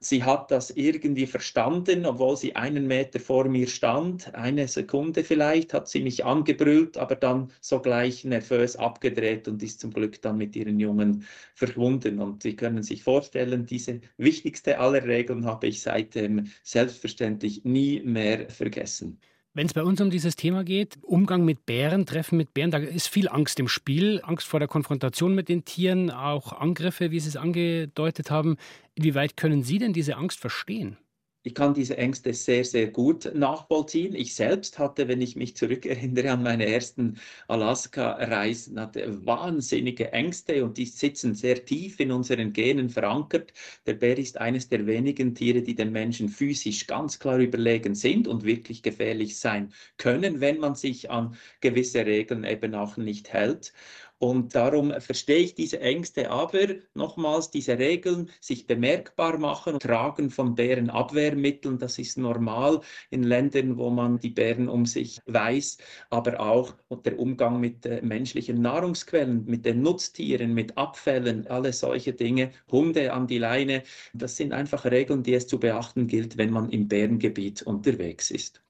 Sie 0.00 0.24
hat 0.24 0.50
das 0.50 0.70
irgendwie 0.70 1.26
verstanden, 1.26 2.06
obwohl 2.06 2.36
sie 2.36 2.54
einen 2.54 2.86
Meter 2.86 3.18
vor 3.20 3.48
mir 3.48 3.66
stand. 3.66 4.34
Eine 4.34 4.68
Sekunde 4.68 5.24
vielleicht 5.24 5.72
hat 5.72 5.88
sie 5.88 6.00
mich 6.02 6.24
angebrüllt, 6.24 6.96
aber 6.98 7.16
dann 7.16 7.50
sogleich 7.60 8.24
nervös 8.24 8.76
abgedreht 8.76 9.48
und 9.48 9.62
ist 9.62 9.80
zum 9.80 9.92
Glück 9.92 10.20
dann 10.22 10.36
mit 10.38 10.54
ihren 10.56 10.78
Jungen 10.80 11.24
verschwunden. 11.54 12.20
Und 12.20 12.42
Sie 12.42 12.56
können 12.56 12.82
sich 12.82 13.02
vorstellen, 13.02 13.66
diese 13.66 14.00
wichtigste 14.18 14.78
aller 14.78 15.04
Regeln 15.04 15.46
habe 15.46 15.66
ich 15.68 15.82
seitdem 15.82 16.50
selbstverständlich 16.62 17.64
nie 17.64 18.00
mehr 18.00 18.50
vergessen. 18.50 19.18
Wenn 19.56 19.68
es 19.68 19.72
bei 19.72 19.82
uns 19.82 20.02
um 20.02 20.10
dieses 20.10 20.36
Thema 20.36 20.64
geht, 20.64 20.98
Umgang 21.00 21.42
mit 21.46 21.64
Bären, 21.64 22.04
Treffen 22.04 22.36
mit 22.36 22.52
Bären, 22.52 22.70
da 22.70 22.76
ist 22.76 23.08
viel 23.08 23.26
Angst 23.26 23.58
im 23.58 23.68
Spiel. 23.68 24.20
Angst 24.22 24.46
vor 24.46 24.60
der 24.60 24.68
Konfrontation 24.68 25.34
mit 25.34 25.48
den 25.48 25.64
Tieren, 25.64 26.10
auch 26.10 26.52
Angriffe, 26.52 27.10
wie 27.10 27.20
Sie 27.20 27.30
es 27.30 27.36
angedeutet 27.36 28.30
haben. 28.30 28.58
Inwieweit 28.96 29.38
können 29.38 29.62
Sie 29.62 29.78
denn 29.78 29.94
diese 29.94 30.18
Angst 30.18 30.40
verstehen? 30.40 30.98
Ich 31.46 31.54
kann 31.54 31.74
diese 31.74 31.96
Ängste 31.96 32.34
sehr, 32.34 32.64
sehr 32.64 32.88
gut 32.88 33.32
nachvollziehen. 33.32 34.16
Ich 34.16 34.34
selbst 34.34 34.80
hatte, 34.80 35.06
wenn 35.06 35.20
ich 35.20 35.36
mich 35.36 35.54
zurückerinnere 35.54 36.32
an 36.32 36.42
meine 36.42 36.66
ersten 36.66 37.20
Alaska-Reisen, 37.46 38.80
hatte 38.80 39.24
wahnsinnige 39.24 40.12
Ängste 40.12 40.64
und 40.64 40.76
die 40.76 40.86
sitzen 40.86 41.36
sehr 41.36 41.64
tief 41.64 42.00
in 42.00 42.10
unseren 42.10 42.52
Genen 42.52 42.90
verankert. 42.90 43.52
Der 43.86 43.94
Bär 43.94 44.18
ist 44.18 44.38
eines 44.38 44.68
der 44.68 44.88
wenigen 44.88 45.36
Tiere, 45.36 45.62
die 45.62 45.76
den 45.76 45.92
Menschen 45.92 46.28
physisch 46.28 46.88
ganz 46.88 47.20
klar 47.20 47.38
überlegen 47.38 47.94
sind 47.94 48.26
und 48.26 48.42
wirklich 48.42 48.82
gefährlich 48.82 49.38
sein 49.38 49.72
können, 49.98 50.40
wenn 50.40 50.58
man 50.58 50.74
sich 50.74 51.12
an 51.12 51.36
gewisse 51.60 52.04
Regeln 52.04 52.42
eben 52.42 52.74
auch 52.74 52.96
nicht 52.96 53.32
hält. 53.32 53.72
Und 54.18 54.54
darum 54.54 54.98
verstehe 54.98 55.40
ich 55.40 55.54
diese 55.54 55.80
Ängste, 55.80 56.30
aber 56.30 56.68
nochmals 56.94 57.50
diese 57.50 57.78
Regeln, 57.78 58.30
sich 58.40 58.66
bemerkbar 58.66 59.36
machen, 59.38 59.78
tragen 59.78 60.30
von 60.30 60.54
Bärenabwehrmitteln, 60.54 61.78
das 61.78 61.98
ist 61.98 62.16
normal 62.16 62.80
in 63.10 63.24
Ländern, 63.24 63.76
wo 63.76 63.90
man 63.90 64.18
die 64.18 64.30
Bären 64.30 64.68
um 64.70 64.86
sich 64.86 65.20
weiß, 65.26 65.76
aber 66.08 66.40
auch 66.40 66.74
der 67.04 67.18
Umgang 67.18 67.60
mit 67.60 67.84
äh, 67.84 68.00
menschlichen 68.00 68.62
Nahrungsquellen, 68.62 69.44
mit 69.44 69.66
den 69.66 69.82
Nutztieren, 69.82 70.54
mit 70.54 70.78
Abfällen, 70.78 71.46
alle 71.48 71.74
solche 71.74 72.14
Dinge, 72.14 72.52
Hunde 72.72 73.12
an 73.12 73.26
die 73.26 73.38
Leine, 73.38 73.82
das 74.14 74.36
sind 74.36 74.52
einfach 74.52 74.86
Regeln, 74.86 75.22
die 75.24 75.34
es 75.34 75.46
zu 75.46 75.60
beachten 75.60 76.06
gilt, 76.06 76.38
wenn 76.38 76.50
man 76.50 76.70
im 76.70 76.88
Bärengebiet 76.88 77.62
unterwegs 77.62 78.30
ist. 78.30 78.65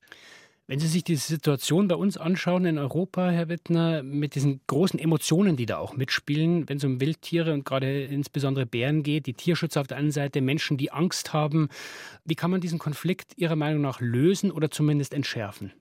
Wenn 0.68 0.80
Sie 0.80 0.88
sich 0.88 1.04
die 1.04 1.14
Situation 1.14 1.86
bei 1.86 1.94
uns 1.94 2.16
anschauen 2.16 2.64
in 2.64 2.76
Europa, 2.76 3.30
Herr 3.30 3.48
Wittner, 3.48 4.02
mit 4.02 4.34
diesen 4.34 4.60
großen 4.66 4.98
Emotionen, 4.98 5.56
die 5.56 5.64
da 5.64 5.78
auch 5.78 5.94
mitspielen, 5.94 6.68
wenn 6.68 6.78
es 6.78 6.84
um 6.84 7.00
Wildtiere 7.00 7.52
und 7.52 7.64
gerade 7.64 8.02
insbesondere 8.02 8.66
Bären 8.66 9.04
geht, 9.04 9.26
die 9.26 9.34
Tierschützer 9.34 9.80
auf 9.80 9.86
der 9.86 9.96
einen 9.96 10.10
Seite, 10.10 10.40
Menschen, 10.40 10.76
die 10.76 10.90
Angst 10.90 11.32
haben, 11.32 11.68
wie 12.24 12.34
kann 12.34 12.50
man 12.50 12.60
diesen 12.60 12.80
Konflikt 12.80 13.34
Ihrer 13.36 13.54
Meinung 13.54 13.80
nach 13.80 14.00
lösen 14.00 14.50
oder 14.50 14.68
zumindest 14.68 15.14
entschärfen? 15.14 15.72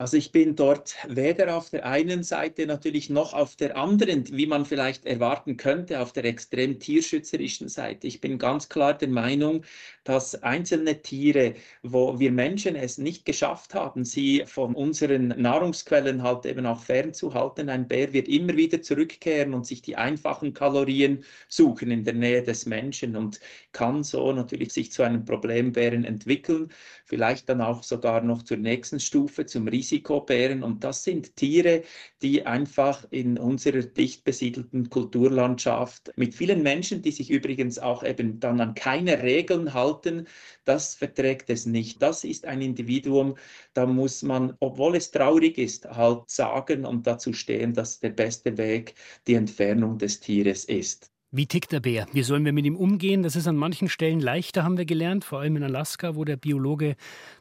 Also 0.00 0.16
ich 0.16 0.32
bin 0.32 0.56
dort 0.56 0.96
weder 1.08 1.54
auf 1.54 1.68
der 1.68 1.84
einen 1.84 2.22
Seite 2.22 2.64
natürlich 2.66 3.10
noch 3.10 3.34
auf 3.34 3.54
der 3.56 3.76
anderen, 3.76 4.24
wie 4.34 4.46
man 4.46 4.64
vielleicht 4.64 5.04
erwarten 5.04 5.58
könnte, 5.58 6.00
auf 6.00 6.14
der 6.14 6.24
extrem 6.24 6.80
tierschützerischen 6.80 7.68
Seite. 7.68 8.06
Ich 8.06 8.22
bin 8.22 8.38
ganz 8.38 8.70
klar 8.70 8.94
der 8.96 9.08
Meinung, 9.08 9.62
dass 10.04 10.42
einzelne 10.42 11.02
Tiere, 11.02 11.52
wo 11.82 12.18
wir 12.18 12.32
Menschen 12.32 12.76
es 12.76 12.96
nicht 12.96 13.26
geschafft 13.26 13.74
haben, 13.74 14.06
sie 14.06 14.44
von 14.46 14.74
unseren 14.74 15.28
Nahrungsquellen 15.28 16.22
halt 16.22 16.46
eben 16.46 16.64
auch 16.64 16.80
fernzuhalten, 16.82 17.68
ein 17.68 17.86
Bär 17.86 18.14
wird 18.14 18.26
immer 18.26 18.56
wieder 18.56 18.80
zurückkehren 18.80 19.52
und 19.52 19.66
sich 19.66 19.82
die 19.82 19.96
einfachen 19.96 20.54
Kalorien 20.54 21.24
suchen 21.48 21.90
in 21.90 22.04
der 22.04 22.14
Nähe 22.14 22.42
des 22.42 22.64
Menschen 22.64 23.16
und 23.16 23.38
kann 23.72 24.02
so 24.02 24.32
natürlich 24.32 24.72
sich 24.72 24.92
zu 24.92 25.02
einem 25.02 25.26
Problembären 25.26 26.04
entwickeln, 26.04 26.70
vielleicht 27.04 27.50
dann 27.50 27.60
auch 27.60 27.82
sogar 27.82 28.22
noch 28.22 28.42
zur 28.44 28.56
nächsten 28.56 28.98
Stufe, 28.98 29.44
zum 29.44 29.68
Risiko 29.68 29.89
Risikobären. 29.90 30.62
Und 30.62 30.84
das 30.84 31.04
sind 31.04 31.36
Tiere, 31.36 31.82
die 32.22 32.46
einfach 32.46 33.06
in 33.10 33.38
unserer 33.38 33.82
dicht 33.82 34.24
besiedelten 34.24 34.88
Kulturlandschaft 34.90 36.12
mit 36.16 36.34
vielen 36.34 36.62
Menschen, 36.62 37.02
die 37.02 37.12
sich 37.12 37.30
übrigens 37.30 37.78
auch 37.78 38.04
eben 38.04 38.40
dann 38.40 38.60
an 38.60 38.74
keine 38.74 39.22
Regeln 39.22 39.74
halten, 39.74 40.26
das 40.64 40.94
verträgt 40.94 41.50
es 41.50 41.66
nicht. 41.66 42.00
Das 42.02 42.24
ist 42.24 42.44
ein 42.46 42.62
Individuum, 42.62 43.36
da 43.74 43.86
muss 43.86 44.22
man, 44.22 44.56
obwohl 44.60 44.96
es 44.96 45.10
traurig 45.10 45.58
ist, 45.58 45.86
halt 45.86 46.30
sagen 46.30 46.84
und 46.84 47.06
dazu 47.06 47.32
stehen, 47.32 47.74
dass 47.74 48.00
der 48.00 48.10
beste 48.10 48.56
Weg 48.58 48.94
die 49.26 49.34
Entfernung 49.34 49.98
des 49.98 50.20
Tieres 50.20 50.64
ist. 50.64 51.09
Wie 51.32 51.46
tickt 51.46 51.70
der 51.70 51.78
Bär? 51.78 52.08
Wie 52.12 52.24
sollen 52.24 52.44
wir 52.44 52.52
mit 52.52 52.64
ihm 52.64 52.74
umgehen? 52.74 53.22
Das 53.22 53.36
ist 53.36 53.46
an 53.46 53.54
manchen 53.54 53.88
Stellen 53.88 54.18
leichter, 54.18 54.64
haben 54.64 54.76
wir 54.76 54.84
gelernt, 54.84 55.24
vor 55.24 55.38
allem 55.38 55.56
in 55.56 55.62
Alaska, 55.62 56.16
wo 56.16 56.24
der 56.24 56.36
Biologe 56.36 56.96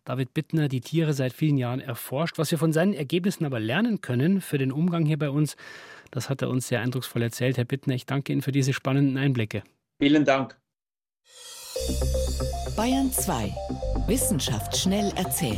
David 0.06 0.32
Bittner 0.36 0.68
die 0.68 0.82
Tiere 0.82 1.14
seit 1.14 1.34
vielen 1.34 1.58
Jahren 1.58 1.80
erforscht. 1.80 2.38
Was 2.38 2.52
wir 2.52 2.60
von 2.60 2.72
seinen 2.72 2.94
Ergebnissen 2.94 3.46
aber 3.46 3.60
lernen 3.60 4.02
können 4.02 4.42
für 4.42 4.60
den 4.60 4.72
Umgang 4.72 5.08
hier 5.08 5.18
bei 5.18 5.32
uns, 5.32 5.56
das 6.12 6.30
hat 6.30 6.44
er 6.44 6.50
uns 6.50 6.68
sehr 6.68 6.82
eindrucksvoll 6.82 7.24
erzählt. 7.24 7.58
Herr 7.58 7.66
Bittner, 7.66 7.96
ich 7.96 8.06
danke 8.06 8.32
Ihnen 8.32 8.44
für 8.44 8.52
diese 8.52 8.74
spannenden 8.74 9.18
Einblicke. 9.18 9.64
Vielen 10.00 10.24
Dank. 10.24 10.56
Bayern 12.76 13.12
2. 13.12 13.52
Wissenschaft 14.06 14.78
schnell 14.78 15.12
erzählt. 15.16 15.58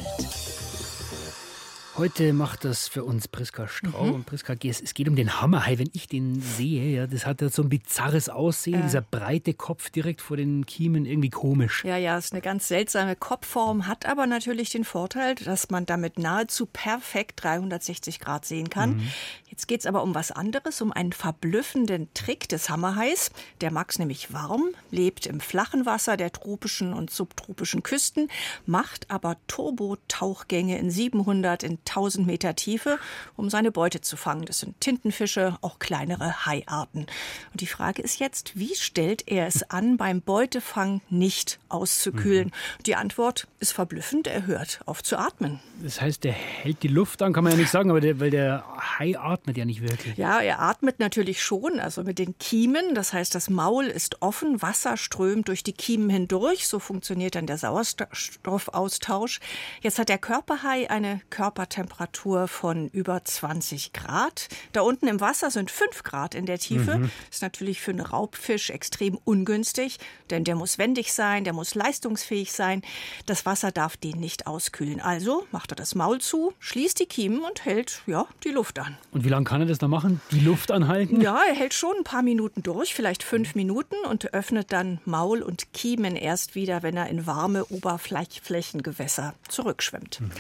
Heute 2.02 2.34
macht 2.34 2.66
das 2.66 2.88
für 2.88 3.04
uns 3.04 3.28
Priska 3.28 3.68
Strau. 3.68 4.06
Mhm. 4.06 4.14
Und 4.14 4.26
Priska, 4.26 4.56
es 4.64 4.94
geht 4.96 5.08
um 5.08 5.16
den 5.16 5.40
Hammerhai. 5.40 5.78
Wenn 5.78 5.92
ich 5.94 6.08
den 6.08 6.42
sehe, 6.42 6.96
ja, 6.96 7.06
das 7.06 7.28
hat 7.28 7.42
ja 7.42 7.50
so 7.50 7.62
ein 7.62 7.70
bizarres 7.70 8.28
Aussehen. 8.28 8.80
Ja. 8.80 8.82
Dieser 8.82 9.02
breite 9.02 9.54
Kopf 9.54 9.92
direkt 9.92 10.20
vor 10.20 10.36
den 10.36 10.66
Kiemen, 10.66 11.06
irgendwie 11.06 11.30
komisch. 11.30 11.86
Ja, 11.86 11.98
ja, 11.98 12.18
ist 12.18 12.34
eine 12.34 12.42
ganz 12.42 12.68
seltsame 12.68 13.16
Kopfform, 13.16 13.86
hat 13.86 14.08
aber 14.08 14.26
natürlich 14.26 14.72
den 14.72 14.84
Vorteil, 14.84 15.36
dass 15.36 15.70
man 15.70 15.86
damit 15.86 16.18
nahezu 16.18 16.66
perfekt 16.66 17.44
360 17.44 18.20
Grad 18.20 18.46
sehen 18.46 18.72
kann. 18.72 18.96
Mhm. 18.96 19.08
Jetzt 19.52 19.68
geht 19.68 19.82
es 19.82 19.86
aber 19.86 20.02
um 20.02 20.16
was 20.16 20.32
anderes, 20.32 20.82
um 20.82 20.94
einen 20.94 21.12
verblüffenden 21.12 22.08
Trick 22.14 22.48
des 22.48 22.70
Hammerhais. 22.70 23.32
Der 23.60 23.70
mag 23.70 23.92
es 23.92 24.00
nämlich 24.00 24.32
warm, 24.32 24.70
lebt 24.92 25.26
im 25.26 25.42
flachen 25.42 25.86
Wasser 25.86 26.16
der 26.16 26.32
tropischen 26.32 26.94
und 26.94 27.12
subtropischen 27.12 27.84
Küsten, 27.84 28.30
macht 28.66 29.12
aber 29.12 29.36
Turbo-Tauchgänge 29.48 30.80
in 30.80 30.90
700, 30.90 31.64
in 31.64 31.80
1000 31.80 32.26
Meter 32.26 32.56
Tiefe, 32.56 32.98
um 33.36 33.50
seine 33.50 33.72
Beute 33.72 34.00
zu 34.00 34.16
fangen. 34.16 34.46
Das 34.46 34.60
sind 34.60 34.80
Tintenfische, 34.80 35.58
auch 35.60 35.80
kleinere 35.80 36.46
Haiarten. 36.46 37.08
Und 37.52 37.60
die 37.60 37.68
Frage 37.68 38.02
ist 38.02 38.20
jetzt, 38.20 38.58
wie 38.58 38.76
stellt 38.76 39.28
er 39.28 39.48
es 39.48 39.70
an, 39.70 39.98
beim 39.98 40.22
Beutefang 40.22 41.02
nicht 41.10 41.60
auszukühlen? 41.68 42.48
Mhm. 42.48 42.84
Die 42.86 42.96
Antwort 42.96 43.48
ist 43.60 43.74
verblüffend, 43.74 44.28
er 44.28 44.48
hört 44.48 44.80
auf 44.86 45.04
zu 45.04 45.18
atmen. 45.18 45.60
Das 45.84 46.00
heißt, 46.00 46.24
er 46.24 46.32
hält 46.32 46.84
die 46.84 46.88
Luft 46.88 47.22
an, 47.22 47.34
kann 47.34 47.44
man 47.44 47.52
ja 47.52 47.60
nicht 47.60 47.72
sagen, 47.72 47.90
aber 47.90 48.00
der, 48.00 48.22
weil 48.22 48.30
der 48.30 48.64
Hai 48.98 49.18
atmet 49.42 49.58
ja 49.58 49.66
nicht 49.66 49.82
wirklich. 49.82 50.18
Ja, 50.18 50.40
er 50.40 50.62
atmet 50.62 51.00
natürlich 51.00 51.42
schon, 51.42 51.80
also 51.80 52.04
mit 52.04 52.20
den 52.20 52.38
Kiemen. 52.38 52.94
Das 52.94 53.12
heißt, 53.12 53.34
das 53.34 53.50
Maul 53.50 53.86
ist 53.86 54.22
offen, 54.22 54.62
Wasser 54.62 54.98
strömt 54.98 55.48
durch 55.48 55.64
die 55.64 55.74
Kiemen 55.74 56.10
hindurch. 56.10 56.68
So 56.68 56.80
funktioniert 56.80 57.36
dann 57.36 57.48
der 57.48 57.58
Sauerstoffaustausch. 57.58 59.40
Jetzt 59.82 59.98
hat 59.98 60.10
der 60.10 60.20
Körperhai 60.20 60.90
eine 60.90 61.22
Körpertemperatur 61.32 62.48
von 62.48 62.90
über 62.90 63.24
20 63.24 63.94
Grad. 63.94 64.48
Da 64.74 64.82
unten 64.82 65.08
im 65.08 65.20
Wasser 65.20 65.50
sind 65.50 65.72
5 65.72 66.04
Grad 66.04 66.36
in 66.36 66.46
der 66.46 66.60
Tiefe. 66.60 67.00
Mhm. 67.00 67.12
Ist 67.32 67.42
natürlich 67.42 67.82
für 67.82 67.92
einen 67.92 68.02
Raubfisch 68.02 68.70
extrem 68.70 69.18
ungünstig, 69.24 69.98
denn 70.30 70.44
der 70.44 70.56
muss 70.56 70.78
wendig 70.78 71.14
sein, 71.14 71.44
der 71.44 71.54
muss 71.54 71.74
leistungsfähig 71.74 72.52
sein. 72.52 72.84
Das 73.26 73.46
Wasser 73.46 73.72
darf 73.72 73.98
den 73.98 74.20
nicht 74.20 74.46
auskühlen. 74.46 75.02
Also 75.02 75.48
macht 75.52 75.72
er 75.72 75.76
das 75.76 75.96
Maul 75.96 76.22
zu, 76.22 76.54
schließt 76.60 77.00
die 77.00 77.06
Kiemen 77.06 77.42
und 77.42 77.66
hält 77.66 78.04
ja, 78.06 78.28
die 78.44 78.50
Luft 78.50 78.78
an. 78.78 78.98
Und 79.12 79.24
wie 79.24 79.31
lange 79.32 79.46
kann 79.46 79.62
er 79.62 79.68
das 79.68 79.82
noch 79.82 79.90
machen? 79.90 80.22
Die 80.32 80.40
Luft 80.40 80.72
anhalten? 80.72 81.20
Ja, 81.22 81.40
er 81.48 81.56
hält 81.56 81.74
schon 81.74 81.98
ein 81.98 82.04
paar 82.04 82.22
Minuten 82.22 82.62
durch, 82.62 82.94
vielleicht 82.94 83.24
fünf 83.24 83.56
Minuten 83.56 83.96
und 84.08 84.34
öffnet 84.34 84.72
dann 84.72 85.00
Maul 85.06 85.42
und 85.42 85.74
Kiemen 85.74 86.16
erst 86.16 86.54
wieder, 86.54 86.84
wenn 86.84 86.96
er 86.96 87.08
in 87.08 87.26
warme 87.26 87.66
Oberflächengewässer 87.66 89.34
zurückschwimmt. 89.48 90.22
Mhm. 90.22 90.32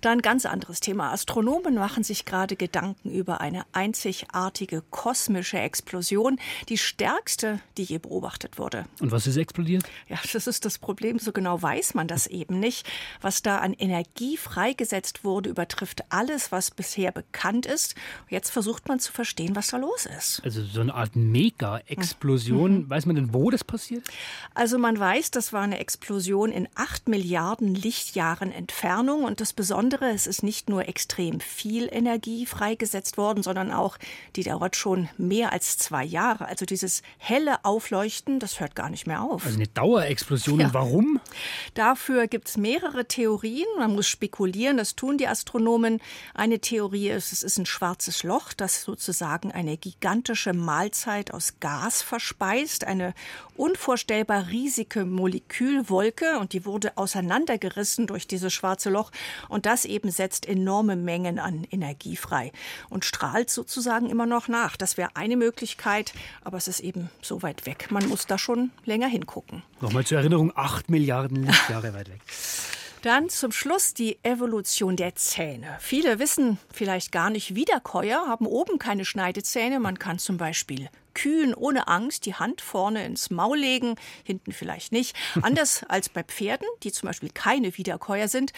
Da 0.00 0.12
ein 0.12 0.22
ganz 0.22 0.46
anderes 0.46 0.78
Thema. 0.80 1.12
Astronomen 1.12 1.74
machen 1.74 2.04
sich 2.04 2.24
gerade 2.24 2.54
Gedanken 2.54 3.10
über 3.10 3.40
eine 3.40 3.64
einzigartige 3.72 4.82
kosmische 4.90 5.58
Explosion, 5.58 6.38
die 6.68 6.78
stärkste, 6.78 7.60
die 7.76 7.82
je 7.82 7.98
beobachtet 7.98 8.58
wurde. 8.58 8.84
Und 9.00 9.10
was 9.10 9.26
ist 9.26 9.36
explodiert? 9.36 9.84
Ja, 10.08 10.18
das 10.32 10.46
ist 10.46 10.64
das 10.64 10.78
Problem. 10.78 11.18
So 11.18 11.32
genau 11.32 11.60
weiß 11.60 11.94
man 11.94 12.06
das 12.06 12.28
eben 12.28 12.60
nicht. 12.60 12.88
Was 13.20 13.42
da 13.42 13.58
an 13.58 13.72
Energie 13.72 14.36
freigesetzt 14.36 15.24
wurde, 15.24 15.50
übertrifft 15.50 16.04
alles, 16.10 16.52
was 16.52 16.70
bisher 16.70 17.10
bekannt 17.10 17.66
ist. 17.66 17.96
Jetzt 18.28 18.50
versucht 18.50 18.86
man 18.86 19.00
zu 19.00 19.10
verstehen, 19.10 19.56
was 19.56 19.68
da 19.68 19.78
los 19.78 20.06
ist. 20.06 20.42
Also 20.44 20.62
so 20.62 20.80
eine 20.80 20.94
Art 20.94 21.16
Mega-Explosion. 21.16 22.82
Mhm. 22.82 22.90
Weiß 22.90 23.06
man 23.06 23.16
denn, 23.16 23.34
wo 23.34 23.50
das 23.50 23.64
passiert? 23.64 24.06
Also 24.54 24.78
man 24.78 24.98
weiß, 24.98 25.32
das 25.32 25.52
war 25.52 25.62
eine 25.62 25.78
Explosion 25.78 26.52
in 26.52 26.68
acht 26.76 27.08
Milliarden 27.08 27.74
Lichtjahren 27.74 28.52
Entfernung. 28.52 29.24
Und 29.24 29.40
das 29.40 29.52
Besondere 29.52 29.87
Besondere, 29.88 30.14
es 30.14 30.26
ist 30.26 30.42
nicht 30.42 30.68
nur 30.68 30.86
extrem 30.86 31.40
viel 31.40 31.88
Energie 31.90 32.44
freigesetzt 32.44 33.16
worden, 33.16 33.42
sondern 33.42 33.72
auch, 33.72 33.96
die 34.36 34.42
dauert 34.42 34.76
schon 34.76 35.08
mehr 35.16 35.50
als 35.54 35.78
zwei 35.78 36.04
Jahre. 36.04 36.46
Also 36.46 36.66
dieses 36.66 37.00
helle 37.16 37.64
Aufleuchten, 37.64 38.38
das 38.38 38.60
hört 38.60 38.74
gar 38.74 38.90
nicht 38.90 39.06
mehr 39.06 39.22
auf. 39.22 39.46
Also 39.46 39.56
eine 39.56 39.66
Dauerexplosion. 39.66 40.60
Ja. 40.60 40.66
Und 40.66 40.74
warum? 40.74 41.20
Dafür 41.72 42.26
gibt 42.26 42.48
es 42.48 42.58
mehrere 42.58 43.06
Theorien. 43.06 43.66
Man 43.78 43.94
muss 43.94 44.08
spekulieren, 44.08 44.76
das 44.76 44.94
tun 44.94 45.16
die 45.16 45.26
Astronomen. 45.26 46.02
Eine 46.34 46.58
Theorie 46.58 47.08
ist, 47.08 47.32
es 47.32 47.42
ist 47.42 47.56
ein 47.56 47.64
schwarzes 47.64 48.22
Loch, 48.22 48.52
das 48.52 48.82
sozusagen 48.82 49.52
eine 49.52 49.78
gigantische 49.78 50.52
Mahlzeit 50.52 51.32
aus 51.32 51.60
Gas 51.60 52.02
verspeist. 52.02 52.84
Eine 52.84 53.14
unvorstellbar 53.56 54.48
riesige 54.48 55.06
Molekülwolke 55.06 56.38
und 56.38 56.52
die 56.52 56.66
wurde 56.66 56.96
auseinandergerissen 56.96 58.06
durch 58.06 58.26
dieses 58.26 58.52
schwarze 58.52 58.90
Loch. 58.90 59.10
Und 59.48 59.64
das 59.64 59.77
das 59.78 59.84
eben 59.84 60.10
setzt 60.10 60.46
enorme 60.46 60.96
Mengen 60.96 61.38
an 61.38 61.64
Energie 61.70 62.16
frei 62.16 62.50
und 62.90 63.04
strahlt 63.04 63.48
sozusagen 63.48 64.10
immer 64.10 64.26
noch 64.26 64.48
nach. 64.48 64.76
Das 64.76 64.96
wäre 64.96 65.10
eine 65.14 65.36
Möglichkeit, 65.36 66.12
aber 66.42 66.56
es 66.56 66.66
ist 66.66 66.80
eben 66.80 67.10
so 67.22 67.42
weit 67.42 67.64
weg. 67.64 67.88
Man 67.90 68.08
muss 68.08 68.26
da 68.26 68.38
schon 68.38 68.72
länger 68.84 69.06
hingucken. 69.06 69.62
Nochmal 69.80 70.04
zur 70.04 70.18
Erinnerung, 70.18 70.52
acht 70.56 70.90
Milliarden 70.90 71.44
Lichtjahre 71.44 71.94
weit 71.94 72.08
weg. 72.08 72.20
Dann 73.02 73.28
zum 73.28 73.52
Schluss 73.52 73.94
die 73.94 74.18
Evolution 74.24 74.96
der 74.96 75.14
Zähne. 75.14 75.76
Viele 75.80 76.18
wissen 76.18 76.58
vielleicht 76.72 77.12
gar 77.12 77.30
nicht, 77.30 77.54
Wiederkäuer 77.54 78.26
haben 78.26 78.46
oben 78.46 78.78
keine 78.78 79.04
Schneidezähne. 79.04 79.78
Man 79.78 79.98
kann 79.98 80.18
zum 80.18 80.36
Beispiel 80.36 80.88
Kühen 81.14 81.52
ohne 81.54 81.88
Angst 81.88 82.26
die 82.26 82.34
Hand 82.34 82.60
vorne 82.60 83.04
ins 83.04 83.30
Maul 83.30 83.58
legen, 83.58 83.96
hinten 84.22 84.52
vielleicht 84.52 84.92
nicht. 84.92 85.16
Anders 85.42 85.84
als 85.88 86.08
bei 86.08 86.22
Pferden, 86.22 86.66
die 86.82 86.92
zum 86.92 87.08
Beispiel 87.08 87.30
keine 87.30 87.76
Wiederkäuer 87.76 88.28
sind. 88.28 88.52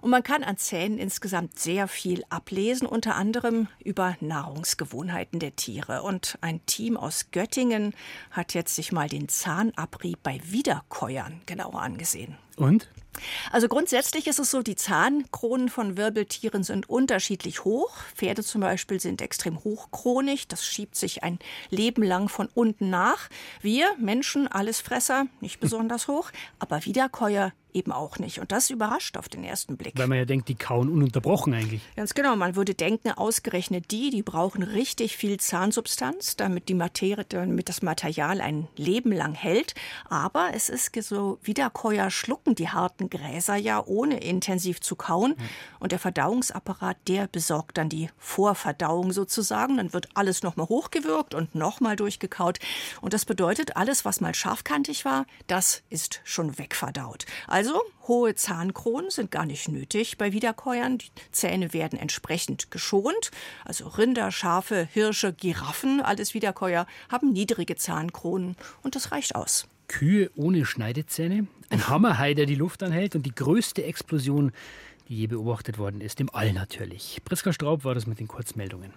Und 0.00 0.10
man 0.10 0.22
kann 0.22 0.44
an 0.44 0.56
Zähnen 0.56 0.98
insgesamt 0.98 1.58
sehr 1.58 1.88
viel 1.88 2.24
ablesen, 2.30 2.86
unter 2.86 3.16
anderem 3.16 3.68
über 3.82 4.16
Nahrungsgewohnheiten 4.20 5.40
der 5.40 5.56
Tiere. 5.56 6.02
Und 6.02 6.38
ein 6.40 6.64
Team 6.66 6.96
aus 6.96 7.30
Göttingen 7.32 7.94
hat 8.30 8.54
jetzt 8.54 8.76
sich 8.76 8.92
mal 8.92 9.08
den 9.08 9.28
Zahnabrieb 9.28 10.18
bei 10.22 10.40
Wiederkäuern 10.44 11.40
genauer 11.46 11.80
angesehen. 11.82 12.36
Und? 12.56 12.88
Also 13.52 13.68
grundsätzlich 13.68 14.26
ist 14.26 14.38
es 14.38 14.50
so, 14.50 14.62
die 14.62 14.76
Zahnkronen 14.76 15.68
von 15.68 15.96
Wirbeltieren 15.96 16.62
sind 16.62 16.88
unterschiedlich 16.88 17.64
hoch. 17.64 17.96
Pferde 18.14 18.42
zum 18.42 18.60
Beispiel 18.60 19.00
sind 19.00 19.22
extrem 19.22 19.62
hochkronig. 19.62 20.48
Das 20.48 20.64
schiebt 20.64 20.96
sich 20.96 21.22
ein 21.22 21.38
Leben 21.70 22.02
lang 22.02 22.28
von 22.28 22.48
unten 22.54 22.90
nach. 22.90 23.28
Wir 23.60 23.94
Menschen, 23.98 24.48
Allesfresser, 24.48 25.26
nicht 25.40 25.60
besonders 25.60 26.08
hoch, 26.08 26.30
aber 26.58 26.84
Wiederkäuer 26.84 27.52
eben 27.74 27.92
auch 27.92 28.18
nicht. 28.18 28.38
Und 28.38 28.52
das 28.52 28.70
überrascht 28.70 29.16
auf 29.16 29.28
den 29.28 29.44
ersten 29.44 29.76
Blick. 29.76 29.94
Weil 29.98 30.06
man 30.06 30.18
ja 30.18 30.24
denkt, 30.24 30.48
die 30.48 30.54
kauen 30.54 30.88
ununterbrochen 30.88 31.52
eigentlich. 31.52 31.82
Ganz 31.96 32.14
genau. 32.14 32.36
Man 32.36 32.56
würde 32.56 32.74
denken, 32.74 33.10
ausgerechnet 33.10 33.90
die, 33.90 34.10
die 34.10 34.22
brauchen 34.22 34.62
richtig 34.62 35.16
viel 35.16 35.38
Zahnsubstanz, 35.38 36.36
damit 36.36 36.68
die 36.68 36.74
Materie, 36.74 37.24
damit 37.28 37.68
das 37.68 37.82
Material 37.82 38.40
ein 38.40 38.68
Leben 38.76 39.12
lang 39.12 39.34
hält. 39.34 39.74
Aber 40.08 40.50
es 40.54 40.68
ist 40.68 40.94
so, 41.02 41.38
Wiederkäuer 41.42 42.10
schlucken 42.10 42.54
die 42.54 42.68
harten 42.68 43.10
Gräser 43.10 43.56
ja, 43.56 43.84
ohne 43.84 44.20
intensiv 44.20 44.80
zu 44.80 44.94
kauen. 44.94 45.34
Und 45.80 45.92
der 45.92 45.98
Verdauungsapparat, 45.98 46.96
der 47.08 47.26
besorgt 47.26 47.76
dann 47.76 47.88
die 47.88 48.08
Vorverdauung 48.18 49.12
sozusagen. 49.12 49.76
Dann 49.76 49.92
wird 49.92 50.08
alles 50.14 50.42
nochmal 50.44 50.68
hochgewürgt 50.68 51.34
und 51.34 51.54
nochmal 51.54 51.96
durchgekaut. 51.96 52.60
Und 53.00 53.12
das 53.12 53.24
bedeutet, 53.24 53.76
alles, 53.76 54.04
was 54.04 54.20
mal 54.20 54.34
scharfkantig 54.34 55.04
war, 55.04 55.26
das 55.48 55.82
ist 55.90 56.20
schon 56.22 56.56
wegverdaut. 56.58 57.26
Also 57.48 57.63
also 57.64 57.80
hohe 58.08 58.34
Zahnkronen 58.34 59.08
sind 59.08 59.30
gar 59.30 59.46
nicht 59.46 59.68
nötig 59.68 60.18
bei 60.18 60.34
Wiederkäuern. 60.34 60.98
Die 60.98 61.08
Zähne 61.32 61.72
werden 61.72 61.98
entsprechend 61.98 62.70
geschont. 62.70 63.30
Also 63.64 63.88
Rinder, 63.88 64.30
Schafe, 64.30 64.86
Hirsche, 64.92 65.32
Giraffen, 65.32 66.02
alles 66.02 66.34
Wiederkäuer 66.34 66.86
haben 67.08 67.32
niedrige 67.32 67.76
Zahnkronen 67.76 68.56
und 68.82 68.96
das 68.96 69.12
reicht 69.12 69.34
aus. 69.34 69.66
Kühe 69.88 70.30
ohne 70.36 70.66
Schneidezähne, 70.66 71.46
ein 71.70 71.88
Hammerhai, 71.88 72.34
der 72.34 72.44
die 72.44 72.54
Luft 72.54 72.82
anhält 72.82 73.16
und 73.16 73.24
die 73.24 73.34
größte 73.34 73.82
Explosion, 73.82 74.52
die 75.08 75.20
je 75.20 75.26
beobachtet 75.26 75.78
worden 75.78 76.02
ist, 76.02 76.20
im 76.20 76.28
All 76.34 76.52
natürlich. 76.52 77.22
Priska 77.24 77.54
Straub 77.54 77.84
war 77.84 77.94
das 77.94 78.06
mit 78.06 78.20
den 78.20 78.28
Kurzmeldungen. 78.28 78.92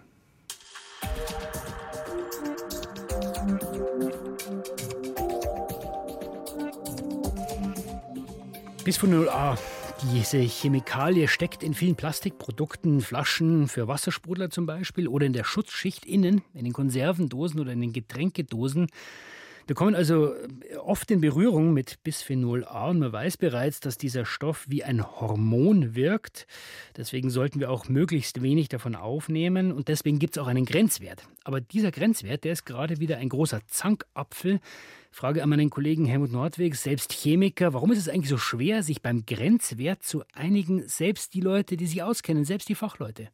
Bisphenol 8.88 9.28
A. 9.28 9.58
Diese 10.13 10.38
Chemikalie 10.38 11.28
steckt 11.28 11.62
in 11.62 11.73
vielen 11.73 11.97
Plastikprodukten, 11.97 13.02
Flaschen 13.02 13.67
für 13.67 13.89
Wassersprudler 13.89 14.50
zum 14.50 14.65
Beispiel 14.65 15.10
oder 15.10 15.26
in 15.26 15.34
der 15.34 15.43
Schutzschicht 15.43 16.06
innen, 16.06 16.41
in 16.54 16.63
den 16.63 16.71
Konservendosen 16.71 17.60
oder 17.60 17.73
in 17.73 17.82
den 17.82 17.91
Getränkedosen. 17.91 18.88
Wir 19.65 19.76
kommen 19.76 19.93
also 19.93 20.34
oft 20.82 21.12
in 21.12 21.19
Berührung 21.19 21.73
mit 21.73 22.02
Bisphenol 22.04 22.63
A 22.63 22.88
und 22.88 23.00
man 23.00 23.12
weiß 23.12 23.36
bereits, 23.36 23.82
dass 23.82 23.97
dieser 23.97 24.23
Stoff 24.23 24.63
wie 24.69 24.86
ein 24.86 25.06
Hormon 25.06 25.93
wirkt. 25.93 26.47
Deswegen 26.95 27.30
sollten 27.30 27.60
wir 27.60 27.69
auch 27.69 27.89
möglichst 27.89 28.41
wenig 28.41 28.69
davon 28.69 28.95
aufnehmen 28.95 29.73
und 29.73 29.89
deswegen 29.89 30.17
gibt 30.17 30.38
es 30.38 30.41
auch 30.41 30.47
einen 30.47 30.63
Grenzwert. 30.63 31.28
Aber 31.43 31.60
dieser 31.60 31.91
Grenzwert, 31.91 32.45
der 32.45 32.54
ist 32.54 32.65
gerade 32.65 33.02
wieder 33.02 33.17
ein 33.17 33.28
großer 33.28 33.60
Zankapfel. 33.67 34.62
Frage 35.17 35.41
an 35.41 35.49
meinen 35.49 35.71
Kollegen 35.71 36.06
Helmut 36.06 36.32
Nordweg, 36.32 36.75
selbst 36.75 37.12
Chemiker. 37.12 37.73
Warum 37.73 37.91
ist 37.91 37.97
es 37.97 38.08
eigentlich 38.08 38.30
so 38.30 38.38
schwer, 38.38 38.84
sich 38.84 39.01
beim 39.01 39.25
Grenzwert 39.25 40.03
zu 40.03 40.23
einigen, 40.36 40.88
selbst 40.88 41.34
die 41.34 41.41
Leute, 41.41 41.75
die 41.75 41.88
sich 41.88 42.03
auskennen, 42.03 42.45
selbst 42.45 42.69
die 42.69 42.75
Fachleute? 42.75 43.30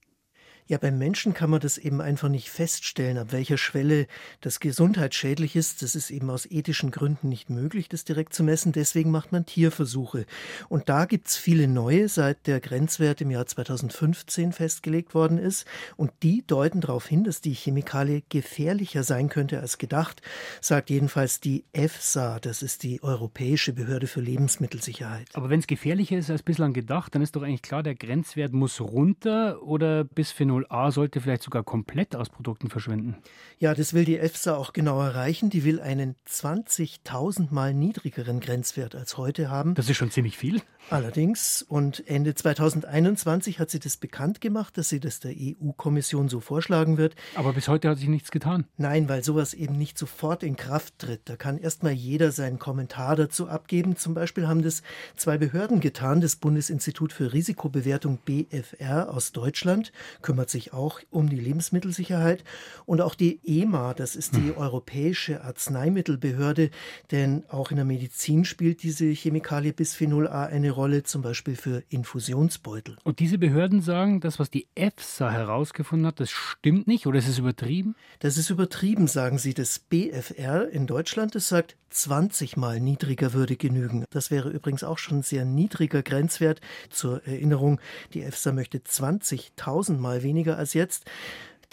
Ja, 0.68 0.78
beim 0.78 0.98
Menschen 0.98 1.34
kann 1.34 1.50
man 1.50 1.60
das 1.60 1.78
eben 1.78 2.00
einfach 2.00 2.30
nicht 2.30 2.50
feststellen, 2.50 3.18
ab 3.18 3.32
welcher 3.32 3.58
Schwelle 3.58 4.08
das 4.40 4.62
gesundheitsschädlich 4.62 5.58
ist. 5.58 5.82
Das 5.82 5.94
ist 5.94 6.10
eben 6.10 6.30
aus 6.30 6.50
ethischen 6.50 6.90
Gründen 6.90 7.28
nicht 7.28 7.50
möglich, 7.50 7.90
das 7.90 8.06
direkt 8.06 8.34
zu 8.34 8.44
messen. 8.44 8.72
Deswegen 8.72 9.12
macht 9.12 9.34
man 9.34 9.46
Tierversuche. 9.46 10.26
Und 10.70 10.88
da 10.88 11.04
gibt's 11.04 11.36
viele 11.36 11.68
neue, 11.68 12.08
seit 12.08 12.48
der 12.48 12.62
Grenzwert 12.62 13.20
im 13.20 13.30
Jahr 13.30 13.46
2015 13.46 14.54
festgelegt 14.54 15.14
worden 15.14 15.38
ist. 15.38 15.66
Und 15.98 16.12
die 16.24 16.48
deuten 16.48 16.80
darauf 16.80 17.08
hin, 17.08 17.26
dass 17.26 17.42
die 17.42 17.54
Chemikalie 17.54 18.24
gefährlicher 18.30 19.04
sein 19.04 19.28
könnte 19.28 19.60
als 19.60 19.78
gedacht, 19.78 20.22
sagt 20.62 20.90
jedenfalls 20.90 21.42
die 21.42 21.66
EFSA. 21.74 22.40
Das 22.40 22.62
ist 22.62 22.84
die 22.84 23.04
Europäische 23.04 23.74
Behörde 23.74 24.08
für 24.08 24.22
Lebensmittelsicherheit. 24.22 25.28
Aber 25.34 25.50
wenn 25.50 25.60
es 25.60 25.68
gefährlicher 25.68 26.18
ist 26.18 26.30
als 26.30 26.42
bislang 26.42 26.72
gedacht, 26.72 27.14
dann 27.14 27.22
ist 27.22 27.36
doch 27.36 27.44
eigentlich 27.44 27.62
klar, 27.62 27.84
der 27.84 27.96
Grenzwert 27.96 28.54
muss 28.54 28.80
runter 28.80 29.62
oder 29.62 30.06
bis 30.06 30.32
Phenol 30.32 30.53
Bisphenol 30.54 30.66
A 30.70 30.92
sollte 30.92 31.22
vielleicht 31.22 31.44
sogar 31.44 31.64
komplett 31.64 32.16
aus 32.16 32.30
Produkten 32.30 32.70
verschwinden. 32.70 33.18
Ja, 33.60 33.74
das 33.74 33.94
will 33.94 34.06
die 34.06 34.18
EFSA 34.18 34.56
auch 34.56 34.74
genau 34.74 35.02
erreichen. 35.02 35.50
Die 35.50 35.64
will 35.64 35.80
einen 35.82 36.16
20.000 36.30 37.48
Mal 37.52 37.74
niedrigeren 37.74 38.40
Grenzwert 38.40 38.96
als 38.96 39.18
heute 39.18 39.50
haben. 39.50 39.74
Das 39.76 39.90
ist 39.90 39.98
schon 39.98 40.12
ziemlich 40.12 40.38
viel. 40.38 40.62
Allerdings, 40.90 41.64
und 41.68 42.08
Ende 42.08 42.36
2021 42.36 43.60
hat 43.60 43.70
sie 43.70 43.80
das 43.80 43.98
bekannt 43.98 44.42
gemacht, 44.42 44.78
dass 44.78 44.90
sie 44.90 45.00
das 45.00 45.22
der 45.22 45.34
EU-Kommission 45.34 46.28
so 46.28 46.42
vorschlagen 46.42 46.98
wird. 46.98 47.16
Aber 47.36 47.54
bis 47.54 47.70
heute 47.70 47.90
hat 47.90 47.98
sich 47.98 48.10
nichts 48.10 48.32
getan. 48.32 48.66
Nein, 48.78 49.08
weil 49.08 49.24
sowas 49.24 49.54
eben 49.54 49.78
nicht 49.78 49.98
sofort 49.98 50.44
in 50.44 50.58
Kraft 50.58 51.00
tritt. 51.00 51.22
Da 51.26 51.38
kann 51.38 51.58
erstmal 51.58 51.94
jeder 51.94 52.32
seinen 52.32 52.60
Kommentar 52.60 53.16
dazu 53.16 53.48
abgeben. 53.48 53.96
Zum 53.96 54.14
Beispiel 54.14 54.48
haben 54.48 54.62
das 54.62 54.84
zwei 55.16 55.38
Behörden 55.38 55.80
getan. 55.80 56.20
Das 56.20 56.36
Bundesinstitut 56.36 57.14
für 57.14 57.32
Risikobewertung 57.32 58.20
BFR 58.26 59.10
aus 59.14 59.32
Deutschland 59.32 59.94
kümmert 60.22 60.43
sich 60.50 60.74
auch 60.74 61.00
um 61.10 61.30
die 61.30 61.40
Lebensmittelsicherheit 61.40 62.44
und 62.86 63.02
auch 63.02 63.16
die 63.16 63.40
EMA, 63.44 63.94
das 63.94 64.16
ist 64.16 64.36
die 64.36 64.50
hm. 64.50 64.58
Europäische 64.58 65.44
Arzneimittelbehörde, 65.44 66.70
denn 67.12 67.44
auch 67.50 67.72
in 67.72 67.78
der 67.78 67.86
Medizin 67.86 68.46
spielt 68.46 68.84
diese 68.84 69.06
Chemikalie 69.06 69.74
Bisphenol 69.74 70.28
A 70.28 70.46
eine 70.46 70.72
Rolle, 70.72 71.04
zum 71.04 71.22
Beispiel 71.22 71.56
für 71.56 71.84
Infusionsbeutel. 71.90 72.98
Und 73.04 73.20
diese 73.20 73.38
Behörden 73.38 73.82
sagen, 73.82 74.22
das, 74.22 74.40
was 74.40 74.50
die 74.50 74.68
EFSA 74.76 75.32
herausgefunden 75.32 76.08
hat, 76.08 76.20
das 76.20 76.32
stimmt 76.32 76.88
nicht 76.88 77.08
oder 77.08 77.20
ist 77.20 77.28
es 77.28 77.38
übertrieben? 77.38 77.96
Das 78.20 78.38
ist 78.38 78.50
übertrieben, 78.50 79.08
sagen 79.08 79.38
sie. 79.38 79.54
Das 79.54 79.80
BFR 79.80 80.70
in 80.70 80.88
Deutschland, 80.88 81.36
das 81.36 81.48
sagt, 81.48 81.76
20 81.94 82.58
mal 82.58 82.80
niedriger 82.80 83.34
würde 83.34 83.56
genügen. 83.56 84.06
Das 84.10 84.32
wäre 84.32 84.50
übrigens 84.50 84.84
auch 84.84 84.98
schon 84.98 85.20
ein 85.20 85.24
sehr 85.24 85.46
niedriger 85.46 86.02
Grenzwert. 86.02 86.60
Zur 86.90 87.26
Erinnerung, 87.28 87.80
die 88.14 88.24
EFSA 88.24 88.52
möchte 88.52 88.80
20.000 88.80 89.98
mal 89.98 90.24
weniger 90.24 90.33
als 90.58 90.74
jetzt. 90.74 91.06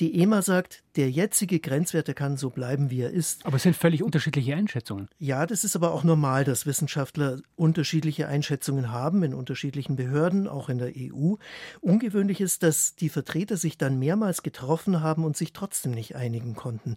Die 0.00 0.18
EMA 0.22 0.40
sagt, 0.40 0.82
der 0.96 1.10
jetzige 1.10 1.60
Grenzwert, 1.60 2.08
der 2.08 2.14
kann 2.14 2.38
so 2.38 2.48
bleiben, 2.48 2.90
wie 2.90 3.02
er 3.02 3.10
ist. 3.10 3.44
Aber 3.44 3.56
es 3.56 3.62
sind 3.62 3.76
völlig 3.76 4.02
unterschiedliche 4.02 4.56
Einschätzungen. 4.56 5.08
Ja, 5.18 5.46
das 5.46 5.62
ist 5.62 5.76
aber 5.76 5.92
auch 5.92 6.04
normal, 6.04 6.44
dass 6.44 6.64
Wissenschaftler 6.64 7.40
unterschiedliche 7.54 8.26
Einschätzungen 8.26 8.90
haben 8.90 9.22
in 9.22 9.34
unterschiedlichen 9.34 9.96
Behörden, 9.96 10.48
auch 10.48 10.70
in 10.70 10.78
der 10.78 10.92
EU. 10.96 11.34
Ungewöhnlich 11.80 12.40
ist, 12.40 12.62
dass 12.62 12.96
die 12.96 13.10
Vertreter 13.10 13.58
sich 13.58 13.76
dann 13.76 13.98
mehrmals 13.98 14.42
getroffen 14.42 15.02
haben 15.02 15.24
und 15.24 15.36
sich 15.36 15.52
trotzdem 15.52 15.92
nicht 15.92 16.16
einigen 16.16 16.54
konnten. 16.54 16.96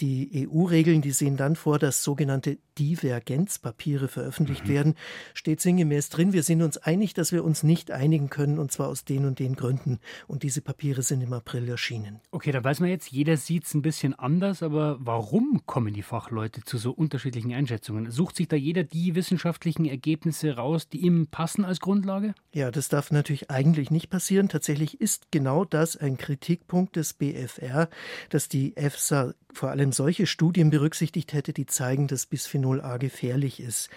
Die 0.00 0.48
EU-Regeln, 0.48 1.02
die 1.02 1.10
sehen 1.10 1.36
dann 1.36 1.56
vor, 1.56 1.80
dass 1.80 2.04
sogenannte 2.04 2.58
Divergenzpapiere 2.78 4.08
veröffentlicht 4.08 4.66
mhm. 4.66 4.72
werden. 4.72 4.94
Steht 5.34 5.60
sinngemäß 5.60 6.08
drin, 6.08 6.32
wir 6.32 6.44
sind 6.44 6.62
uns 6.62 6.78
einig, 6.78 7.14
dass 7.14 7.32
wir 7.32 7.44
uns 7.44 7.64
nicht 7.64 7.90
einigen 7.90 8.30
können, 8.30 8.58
und 8.60 8.70
zwar 8.72 8.88
aus 8.88 9.04
den 9.04 9.26
und 9.26 9.38
den 9.40 9.56
Gründen. 9.56 9.98
Und 10.28 10.44
diese 10.44 10.60
Papiere 10.60 11.02
sind 11.02 11.20
im 11.20 11.32
April 11.32 11.68
erschienen. 11.68 12.20
Okay. 12.30 12.43
Okay, 12.44 12.52
da 12.52 12.62
weiß 12.62 12.80
man 12.80 12.90
jetzt, 12.90 13.10
jeder 13.10 13.38
sieht 13.38 13.64
es 13.64 13.72
ein 13.72 13.80
bisschen 13.80 14.12
anders, 14.12 14.62
aber 14.62 14.98
warum 15.00 15.62
kommen 15.64 15.94
die 15.94 16.02
Fachleute 16.02 16.62
zu 16.62 16.76
so 16.76 16.90
unterschiedlichen 16.90 17.54
Einschätzungen? 17.54 18.10
Sucht 18.10 18.36
sich 18.36 18.48
da 18.48 18.54
jeder 18.54 18.84
die 18.84 19.14
wissenschaftlichen 19.14 19.86
Ergebnisse 19.86 20.54
raus, 20.54 20.86
die 20.86 20.98
ihm 20.98 21.28
passen 21.28 21.64
als 21.64 21.80
Grundlage? 21.80 22.34
Ja, 22.52 22.70
das 22.70 22.90
darf 22.90 23.10
natürlich 23.10 23.50
eigentlich 23.50 23.90
nicht 23.90 24.10
passieren. 24.10 24.50
Tatsächlich 24.50 25.00
ist 25.00 25.28
genau 25.30 25.64
das 25.64 25.96
ein 25.96 26.18
Kritikpunkt 26.18 26.96
des 26.96 27.14
BFR, 27.14 27.88
dass 28.28 28.50
die 28.50 28.76
EFSA 28.76 29.32
vor 29.54 29.70
allem 29.70 29.92
solche 29.92 30.26
Studien 30.26 30.70
berücksichtigt 30.70 31.32
hätte, 31.32 31.52
die 31.52 31.66
zeigen, 31.66 32.08
dass 32.08 32.26
Bisphenol 32.26 32.80
A 32.80 32.96
gefährlich 32.96 33.60
ist. 33.60 33.88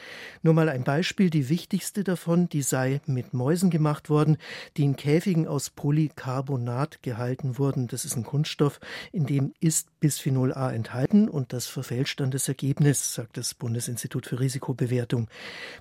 Nur 0.43 0.53
mal 0.53 0.69
ein 0.69 0.83
Beispiel, 0.83 1.29
die 1.29 1.49
wichtigste 1.49 2.03
davon, 2.03 2.47
die 2.47 2.61
sei 2.61 3.01
mit 3.07 3.33
Mäusen 3.33 3.69
gemacht 3.69 4.09
worden, 4.09 4.37
die 4.77 4.83
in 4.83 4.95
Käfigen 4.95 5.47
aus 5.47 5.69
Polycarbonat 5.69 7.01
gehalten 7.01 7.57
wurden. 7.57 7.87
Das 7.87 8.05
ist 8.05 8.15
ein 8.15 8.23
Kunststoff, 8.37 8.79
in 9.11 9.25
dem 9.25 9.53
ist 9.59 9.99
Bisphenol 9.99 10.53
A 10.53 10.71
enthalten 10.71 11.27
und 11.27 11.53
das 11.53 11.65
verfälscht 11.65 12.19
dann 12.19 12.29
das 12.29 12.47
Ergebnis, 12.47 13.15
sagt 13.15 13.35
das 13.35 13.55
Bundesinstitut 13.55 14.27
für 14.27 14.39
Risikobewertung. 14.39 15.27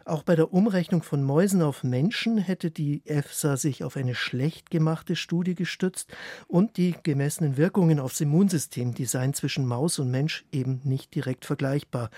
Auch 0.06 0.22
bei 0.22 0.36
der 0.36 0.54
Umrechnung 0.54 1.02
von 1.02 1.22
Mäusen 1.22 1.60
auf 1.60 1.84
Menschen 1.84 2.38
hätte 2.38 2.70
die 2.70 3.02
EFSA 3.04 3.58
sich 3.58 3.84
auf 3.84 3.98
eine 3.98 4.14
schlecht 4.14 4.70
gemachte 4.70 5.16
Studie 5.16 5.54
gestützt 5.54 6.10
und 6.48 6.78
die 6.78 6.94
gemessenen 7.02 7.58
Wirkungen 7.58 8.00
aufs 8.00 8.22
Immunsystem, 8.22 8.94
die 8.94 9.04
seien 9.04 9.34
zwischen 9.34 9.66
Maus 9.66 9.98
und 9.98 10.10
Mensch 10.10 10.46
eben 10.50 10.80
nicht 10.82 11.14
direkt 11.14 11.44
vergleichbar. 11.44 12.08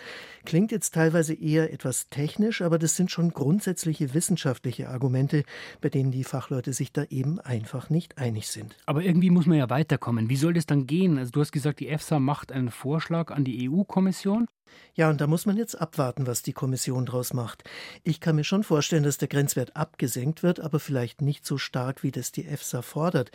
Klingt 0.44 0.70
jetzt 0.70 0.94
teilweise 0.94 1.34
eher 1.34 1.72
etwas 1.72 2.10
technisch, 2.10 2.62
aber 2.62 2.78
das 2.78 2.94
sind 2.94 3.10
schon 3.10 3.32
grundsätzliche 3.32 4.14
wissenschaftliche 4.14 4.88
Argumente, 4.88 5.42
bei 5.80 5.88
denen 5.88 6.12
die 6.12 6.22
Fachleute 6.22 6.72
sich 6.72 6.92
da 6.92 7.02
eben 7.10 7.40
einfach 7.40 7.90
nicht 7.90 8.18
einig 8.18 8.46
sind. 8.46 8.76
Aber 8.86 9.02
irgendwie 9.02 9.30
muss 9.30 9.46
man 9.46 9.58
ja 9.58 9.68
weiterkommen. 9.68 10.17
Wie 10.26 10.36
soll 10.36 10.54
das 10.54 10.66
dann 10.66 10.86
gehen? 10.86 11.18
Also 11.18 11.30
du 11.30 11.40
hast 11.40 11.52
gesagt, 11.52 11.80
die 11.80 11.88
EFSA 11.88 12.18
macht 12.18 12.50
einen 12.50 12.70
Vorschlag 12.70 13.30
an 13.30 13.44
die 13.44 13.70
EU-Kommission. 13.70 14.48
Ja, 14.94 15.10
und 15.10 15.20
da 15.20 15.26
muss 15.26 15.46
man 15.46 15.56
jetzt 15.56 15.80
abwarten, 15.80 16.26
was 16.26 16.42
die 16.42 16.52
Kommission 16.52 17.06
daraus 17.06 17.32
macht. 17.32 17.64
Ich 18.02 18.20
kann 18.20 18.36
mir 18.36 18.44
schon 18.44 18.64
vorstellen, 18.64 19.04
dass 19.04 19.18
der 19.18 19.28
Grenzwert 19.28 19.76
abgesenkt 19.76 20.42
wird, 20.42 20.60
aber 20.60 20.80
vielleicht 20.80 21.22
nicht 21.22 21.46
so 21.46 21.58
stark, 21.58 22.02
wie 22.02 22.10
das 22.10 22.32
die 22.32 22.46
EFSA 22.46 22.82
fordert. 22.82 23.30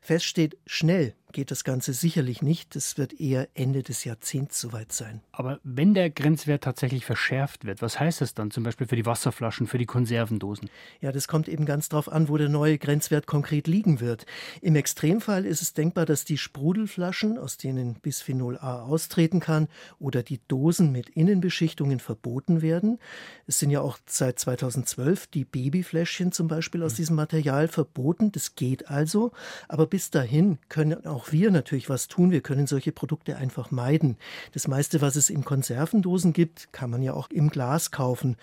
Fest 0.00 0.26
steht, 0.26 0.56
schnell 0.66 1.14
geht 1.32 1.50
das 1.50 1.64
Ganze 1.64 1.92
sicherlich 1.92 2.42
nicht. 2.42 2.74
Es 2.76 2.96
wird 2.96 3.18
eher 3.20 3.48
Ende 3.54 3.82
des 3.82 4.04
Jahrzehnts 4.04 4.60
soweit 4.60 4.92
sein. 4.92 5.20
Aber 5.32 5.60
wenn 5.62 5.94
der 5.94 6.10
Grenzwert 6.10 6.64
tatsächlich 6.64 7.04
verschärft 7.04 7.64
wird, 7.64 7.82
was 7.82 8.00
heißt 8.00 8.20
das 8.20 8.34
dann 8.34 8.50
zum 8.50 8.64
Beispiel 8.64 8.86
für 8.86 8.96
die 8.96 9.06
Wasserflaschen, 9.06 9.66
für 9.66 9.78
die 9.78 9.86
Konservendosen? 9.86 10.70
Ja, 11.00 11.12
das 11.12 11.28
kommt 11.28 11.48
eben 11.48 11.66
ganz 11.66 11.88
darauf 11.88 12.10
an, 12.10 12.28
wo 12.28 12.36
der 12.36 12.48
neue 12.48 12.78
Grenzwert 12.78 13.26
konkret 13.26 13.66
liegen 13.66 14.00
wird. 14.00 14.26
Im 14.62 14.76
Extremfall 14.76 15.44
ist 15.44 15.62
es 15.62 15.74
denkbar, 15.74 16.06
dass 16.06 16.24
die 16.24 16.38
Sprudelflaschen, 16.38 17.38
aus 17.38 17.56
denen 17.56 17.94
Bisphenol 17.94 18.56
A 18.58 18.82
austreten 18.82 19.40
kann, 19.40 19.68
oder 19.98 20.22
die 20.22 20.40
Dosen 20.48 20.77
mit 20.78 21.08
Innenbeschichtungen 21.10 22.00
verboten 22.00 22.62
werden. 22.62 22.98
Es 23.46 23.58
sind 23.58 23.70
ja 23.70 23.80
auch 23.80 23.98
seit 24.06 24.38
2012 24.38 25.26
die 25.26 25.44
Babyfläschchen 25.44 26.32
zum 26.32 26.48
Beispiel 26.48 26.82
aus 26.82 26.92
hm. 26.92 26.96
diesem 26.96 27.16
Material 27.16 27.68
verboten. 27.68 28.32
Das 28.32 28.54
geht 28.54 28.88
also. 28.88 29.32
Aber 29.68 29.86
bis 29.86 30.10
dahin 30.10 30.58
können 30.68 31.06
auch 31.06 31.32
wir 31.32 31.50
natürlich 31.50 31.88
was 31.88 32.08
tun. 32.08 32.30
Wir 32.30 32.40
können 32.40 32.66
solche 32.66 32.92
Produkte 32.92 33.36
einfach 33.36 33.70
meiden. 33.70 34.16
Das 34.52 34.68
meiste, 34.68 35.00
was 35.00 35.16
es 35.16 35.30
in 35.30 35.44
Konservendosen 35.44 36.32
gibt, 36.32 36.72
kann 36.72 36.90
man 36.90 37.02
ja 37.02 37.12
auch 37.12 37.30
im 37.30 37.50
Glas 37.50 37.90
kaufen. 37.90 38.36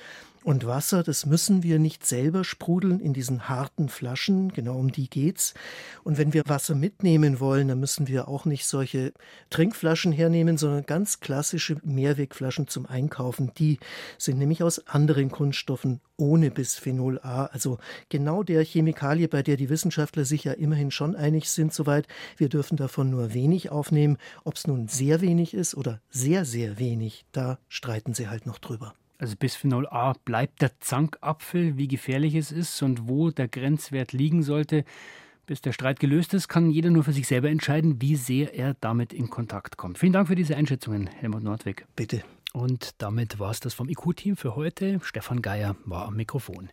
Und 0.46 0.68
Wasser, 0.68 1.02
das 1.02 1.26
müssen 1.26 1.64
wir 1.64 1.80
nicht 1.80 2.06
selber 2.06 2.44
sprudeln 2.44 3.00
in 3.00 3.14
diesen 3.14 3.50
harten 3.50 3.90
Flaschen, 3.90 4.54
genau 4.54 4.78
um 4.78 4.92
die 4.92 5.10
geht's. 5.10 5.56
Und 6.04 6.20
wenn 6.20 6.34
wir 6.34 6.44
Wasser 6.46 6.76
mitnehmen 6.76 7.40
wollen, 7.40 7.68
dann 7.68 7.80
müssen 7.80 8.08
wir 8.08 8.28
auch 8.28 8.46
nicht 8.46 8.68
solche 8.68 9.12
Trinkflaschen 9.50 10.12
hernehmen, 10.12 10.60
sondern 10.60 10.86
ganz 10.86 11.20
klassische 11.20 11.78
Mehrwegflaschen 11.84 12.68
zum 12.68 12.86
Einkaufen. 12.86 13.54
Die 13.58 13.80
sind 14.20 14.38
nämlich 14.38 14.62
aus 14.62 14.88
anderen 14.88 15.32
Kunststoffen 15.32 16.00
ohne 16.16 16.52
Bisphenol 16.52 17.20
A, 17.24 17.46
also 17.46 17.80
genau 18.10 18.44
der 18.44 18.64
Chemikalie, 18.64 19.28
bei 19.28 19.42
der 19.42 19.58
die 19.58 19.70
Wissenschaftler 19.70 20.26
sich 20.26 20.44
ja 20.44 20.54
immerhin 20.54 20.92
schon 20.92 21.16
einig 21.16 21.50
sind, 21.50 21.74
soweit. 21.74 22.08
Wir 22.38 22.50
dürfen 22.50 22.78
davon 22.78 23.10
nur 23.10 23.34
wenig 23.34 23.72
aufnehmen. 23.72 24.20
Ob 24.44 24.58
es 24.58 24.68
nun 24.68 24.90
sehr 24.90 25.22
wenig 25.22 25.56
ist 25.56 25.74
oder 25.74 26.02
sehr, 26.12 26.46
sehr 26.46 26.78
wenig, 26.78 27.26
da 27.32 27.58
streiten 27.68 28.14
sie 28.14 28.30
halt 28.30 28.46
noch 28.46 28.60
drüber. 28.60 28.94
Also 29.18 29.36
Bisphenol 29.38 29.88
A 29.88 30.14
bleibt 30.26 30.62
der 30.62 30.80
Zankapfel, 30.80 31.78
wie 31.78 31.88
gefährlich 31.88 32.36
es 32.36 32.52
ist 32.52 32.82
und 32.82 33.08
wo 33.08 33.32
der 33.32 33.48
Grenzwert 33.48 34.12
liegen 34.12 34.44
sollte. 34.44 34.84
Bis 35.46 35.62
der 35.62 35.74
Streit 35.74 36.00
gelöst 36.00 36.34
ist, 36.34 36.48
kann 36.48 36.72
jeder 36.72 36.90
nur 36.90 37.04
für 37.04 37.14
sich 37.14 37.28
selber 37.28 37.50
entscheiden, 37.50 38.02
wie 38.02 38.16
sehr 38.16 38.56
er 38.56 38.76
damit 38.82 39.14
in 39.14 39.30
Kontakt 39.30 39.78
kommt. 39.78 40.00
Vielen 40.00 40.14
Dank 40.14 40.28
für 40.28 40.36
diese 40.36 40.58
Einschätzungen, 40.58 41.08
Helmut 41.08 41.44
Nordweg. 41.44 41.86
Bitte. 41.96 42.24
Und 42.52 43.02
damit 43.02 43.38
war 43.38 43.52
es 43.52 43.60
das 43.60 43.74
vom 43.74 43.90
IQ-Team 43.90 44.38
für 44.38 44.56
heute. 44.56 45.00
Stefan 45.04 45.42
Geier 45.42 45.76
war 45.86 46.06
am 46.06 46.16
Mikrofon. 46.16 46.64